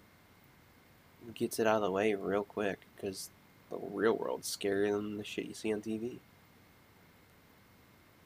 gets 1.33 1.57
it 1.57 1.65
out 1.65 1.77
of 1.77 1.81
the 1.81 1.89
way 1.89 2.13
real 2.13 2.43
quick 2.43 2.81
because 2.95 3.31
the 3.71 3.79
real 3.91 4.15
world's 4.15 4.55
scarier 4.55 4.91
than 4.91 5.17
the 5.17 5.23
shit 5.23 5.47
you 5.47 5.55
see 5.55 5.73
on 5.73 5.81
TV. 5.81 6.17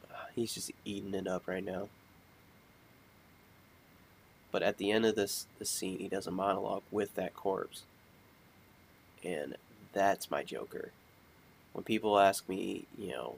He's 0.35 0.53
just 0.53 0.73
eating 0.83 1.13
it 1.13 1.27
up 1.27 1.47
right 1.47 1.63
now. 1.63 1.87
But 4.51 4.63
at 4.63 4.77
the 4.77 4.91
end 4.91 5.05
of 5.05 5.15
this, 5.15 5.47
this 5.59 5.69
scene, 5.69 5.99
he 5.99 6.09
does 6.09 6.27
a 6.27 6.31
monologue 6.31 6.83
with 6.91 7.15
that 7.15 7.33
corpse. 7.33 7.83
And 9.23 9.55
that's 9.93 10.29
my 10.29 10.43
Joker. 10.43 10.91
When 11.73 11.83
people 11.83 12.19
ask 12.19 12.47
me, 12.49 12.85
you 12.97 13.09
know, 13.09 13.35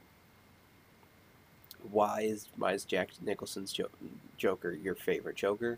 why 1.92 2.22
is 2.22 2.48
why 2.58 2.74
is 2.74 2.86
Jack 2.86 3.10
Nicholson's 3.22 3.74
jo- 3.74 3.90
Joker 4.38 4.72
your 4.72 4.96
favorite 4.96 5.36
Joker? 5.36 5.78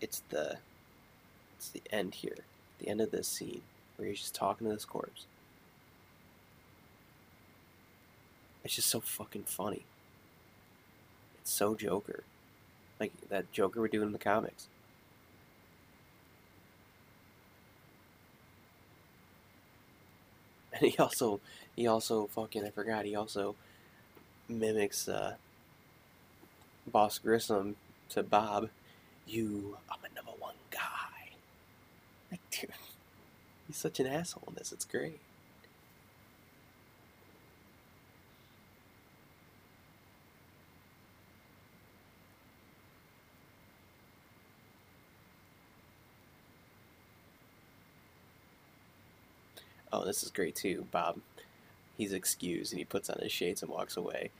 It's 0.00 0.22
the 0.30 0.58
it's 1.56 1.68
the 1.68 1.82
end 1.90 2.16
here 2.16 2.44
the 2.78 2.88
end 2.88 3.00
of 3.00 3.10
this 3.10 3.28
scene 3.28 3.62
where 3.96 4.08
he's 4.08 4.20
just 4.20 4.34
talking 4.34 4.66
to 4.66 4.72
this 4.72 4.84
corpse. 4.84 5.26
It's 8.64 8.74
just 8.74 8.88
so 8.88 9.00
fucking 9.00 9.44
funny. 9.44 9.84
It's 11.40 11.52
so 11.52 11.74
Joker. 11.74 12.24
Like 12.98 13.12
that 13.28 13.50
Joker 13.52 13.80
would 13.80 13.92
do 13.92 14.02
in 14.02 14.12
the 14.12 14.18
comics. 14.18 14.68
And 20.80 20.90
he 20.92 20.98
also 20.98 21.40
he 21.74 21.86
also 21.86 22.26
fucking 22.26 22.64
I 22.64 22.70
forgot, 22.70 23.04
he 23.04 23.14
also 23.14 23.54
mimics 24.48 25.08
uh 25.08 25.34
Boss 26.86 27.18
Grissom 27.18 27.76
to 28.10 28.22
Bob, 28.22 28.70
"You 29.26 29.78
are 29.90 29.98
my 30.02 30.08
number 30.14 30.32
one 30.38 30.54
guy." 30.70 31.36
Like, 32.30 32.40
dude, 32.50 32.70
he's 33.66 33.76
such 33.76 34.00
an 34.00 34.06
asshole 34.06 34.44
in 34.48 34.54
this. 34.54 34.72
It's 34.72 34.84
great. 34.84 35.18
Oh, 49.92 50.04
this 50.04 50.22
is 50.22 50.30
great 50.30 50.54
too, 50.54 50.86
Bob. 50.90 51.20
He's 51.96 52.12
excused 52.12 52.72
and 52.72 52.78
he 52.78 52.84
puts 52.84 53.08
on 53.08 53.18
his 53.20 53.32
shades 53.32 53.62
and 53.62 53.70
walks 53.70 53.96
away. 53.96 54.30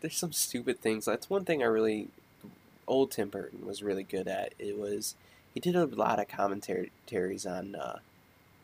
There's 0.00 0.16
some 0.16 0.32
stupid 0.32 0.80
things. 0.80 1.04
That's 1.04 1.30
one 1.30 1.44
thing 1.44 1.62
I 1.62 1.66
really 1.66 2.08
old 2.86 3.10
Tim 3.10 3.28
Burton 3.28 3.66
was 3.66 3.82
really 3.82 4.02
good 4.02 4.28
at. 4.28 4.54
It 4.58 4.78
was 4.78 5.14
he 5.52 5.60
did 5.60 5.76
a 5.76 5.86
lot 5.86 6.18
of 6.18 6.28
commentaries 6.28 7.46
on 7.46 7.74
uh, 7.74 7.98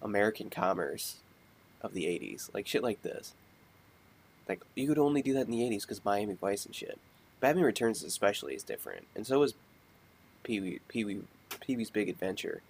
American 0.03 0.51
commerce 0.51 1.17
of 1.81 1.95
the 1.95 2.05
'80s, 2.05 2.53
like 2.53 2.67
shit 2.67 2.83
like 2.83 3.03
this. 3.03 3.35
Like 4.49 4.63
you 4.75 4.89
could 4.89 4.99
only 4.99 5.23
do 5.23 5.33
that 5.35 5.47
in 5.47 5.53
the 5.53 5.61
'80s 5.63 5.83
because 5.83 6.05
Miami 6.05 6.35
Vice 6.35 6.67
and 6.67 6.75
shit. 6.75 6.99
Batman 7.41 7.65
Returns 7.65 8.03
especially 8.03 8.55
is 8.55 8.63
different, 8.63 9.07
and 9.15 9.27
so 9.27 9.43
is 9.43 9.55
Pee 10.43 10.61
Wee 10.61 10.81
Pee 10.89 11.05
Wee 11.05 11.23
Pee 11.61 11.77
Wee's 11.77 11.91
Big 11.91 12.09
Adventure. 12.09 12.61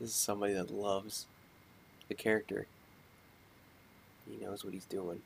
is 0.00 0.05
somebody 0.16 0.52
that 0.54 0.70
loves 0.70 1.26
the 2.08 2.14
character. 2.14 2.66
He 4.28 4.44
knows 4.44 4.64
what 4.64 4.74
he's 4.74 4.84
doing. 4.84 5.22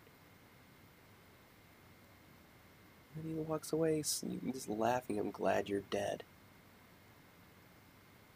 And 3.16 3.24
he 3.24 3.41
walks 3.41 3.72
away, 3.72 4.03
just 4.03 4.68
laughing. 4.68 5.18
I'm 5.18 5.30
glad 5.30 5.68
you're 5.68 5.82
dead. 5.91 6.22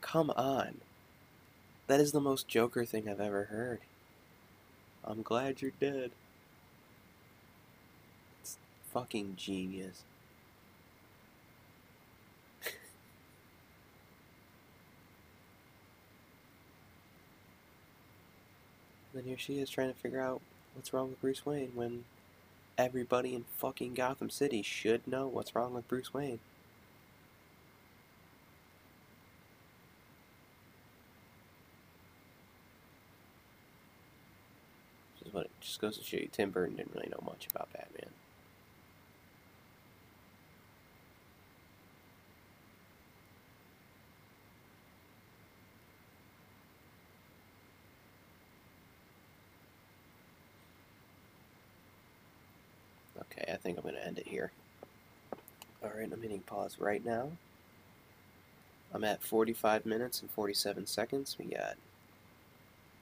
Come 0.01 0.31
on. 0.31 0.79
That 1.87 2.01
is 2.01 2.13
the 2.13 2.21
most 2.21 2.49
Joker 2.49 2.85
thing 2.85 3.09
I've 3.09 3.21
ever 3.21 3.45
heard. 3.45 3.81
I'm 5.05 5.23
glad 5.23 5.61
you're 5.61 5.73
dead. 5.79 6.11
It's 8.43 8.57
fucking 8.93 9.35
genius. 9.37 10.03
Then 19.15 19.25
here 19.25 19.39
she 19.39 19.59
is 19.61 19.71
trying 19.71 19.93
to 19.93 19.99
figure 19.99 20.21
out 20.21 20.41
what's 20.75 20.93
wrong 20.93 21.11
with 21.11 21.21
Bruce 21.21 21.47
Wayne 21.47 21.71
when 21.75 22.05
everybody 22.77 23.35
in 23.35 23.45
fucking 23.59 23.95
Gotham 23.95 24.29
City 24.29 24.61
should 24.63 25.07
know 25.07 25.29
what's 25.29 25.55
wrong 25.55 25.73
with 25.75 25.87
Bruce 25.89 26.13
Wayne. 26.13 26.41
Just 35.23 35.33
what 35.33 35.45
it 35.45 35.51
just 35.61 35.81
goes 35.81 35.97
to 35.99 36.05
show 36.05 36.17
you 36.17 36.29
Tim 36.33 36.51
Burton 36.51 36.77
didn't 36.77 36.95
really 36.95 37.09
know 37.09 37.23
much 37.25 37.47
about 37.55 37.73
Batman. 37.73 38.11
Okay, 53.37 53.53
I 53.53 53.57
think 53.57 53.77
I'm 53.79 53.83
going 53.83 53.95
to 53.95 54.07
end 54.07 54.19
it 54.19 54.29
here. 54.29 54.51
Alright, 55.95 56.13
I'm 56.13 56.23
hitting 56.23 56.41
pause 56.41 56.77
right 56.81 57.05
now. 57.05 57.31
I'm 58.93 59.05
at 59.05 59.23
45 59.23 59.87
minutes 59.87 60.21
and 60.21 60.31
47 60.31 60.87
seconds. 60.87 61.37
We 61.39 61.45
got 61.45 61.77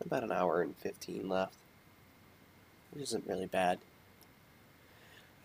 about 0.04 0.24
an 0.24 0.32
hour 0.32 0.60
and 0.60 0.76
15 0.76 1.26
left, 1.26 1.54
which 2.90 3.04
isn't 3.04 3.26
really 3.26 3.46
bad. 3.46 3.78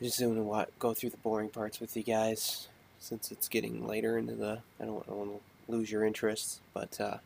I 0.02 0.04
just 0.04 0.22
want 0.22 0.68
to 0.68 0.74
go 0.78 0.94
through 0.94 1.12
the 1.12 1.18
boring 1.18 1.48
parts 1.48 1.80
with 1.80 1.96
you 1.96 2.04
guys 2.04 2.68
since 3.00 3.32
it's 3.32 3.48
getting 3.48 3.88
later 3.88 4.18
into 4.18 4.36
the. 4.36 4.60
I 4.82 4.86
don't, 4.86 5.04
I 5.08 5.12
don't 5.12 5.18
want 5.18 5.32
to 5.32 5.72
lose 5.72 5.90
your 5.90 6.04
interest, 6.04 6.60
but 6.74 7.00
uh, 7.00 7.18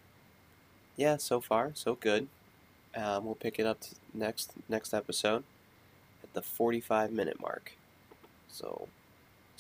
yeah, 0.95 1.17
so 1.17 1.41
far 1.41 1.71
so 1.73 1.95
good. 1.95 2.27
Um, 2.95 3.25
we'll 3.25 3.35
pick 3.35 3.57
it 3.57 3.65
up 3.65 3.79
next 4.13 4.51
next 4.69 4.93
episode 4.93 5.43
at 6.23 6.33
the 6.33 6.43
45 6.43 7.11
minute 7.11 7.41
mark. 7.41 7.73
So, 8.49 8.87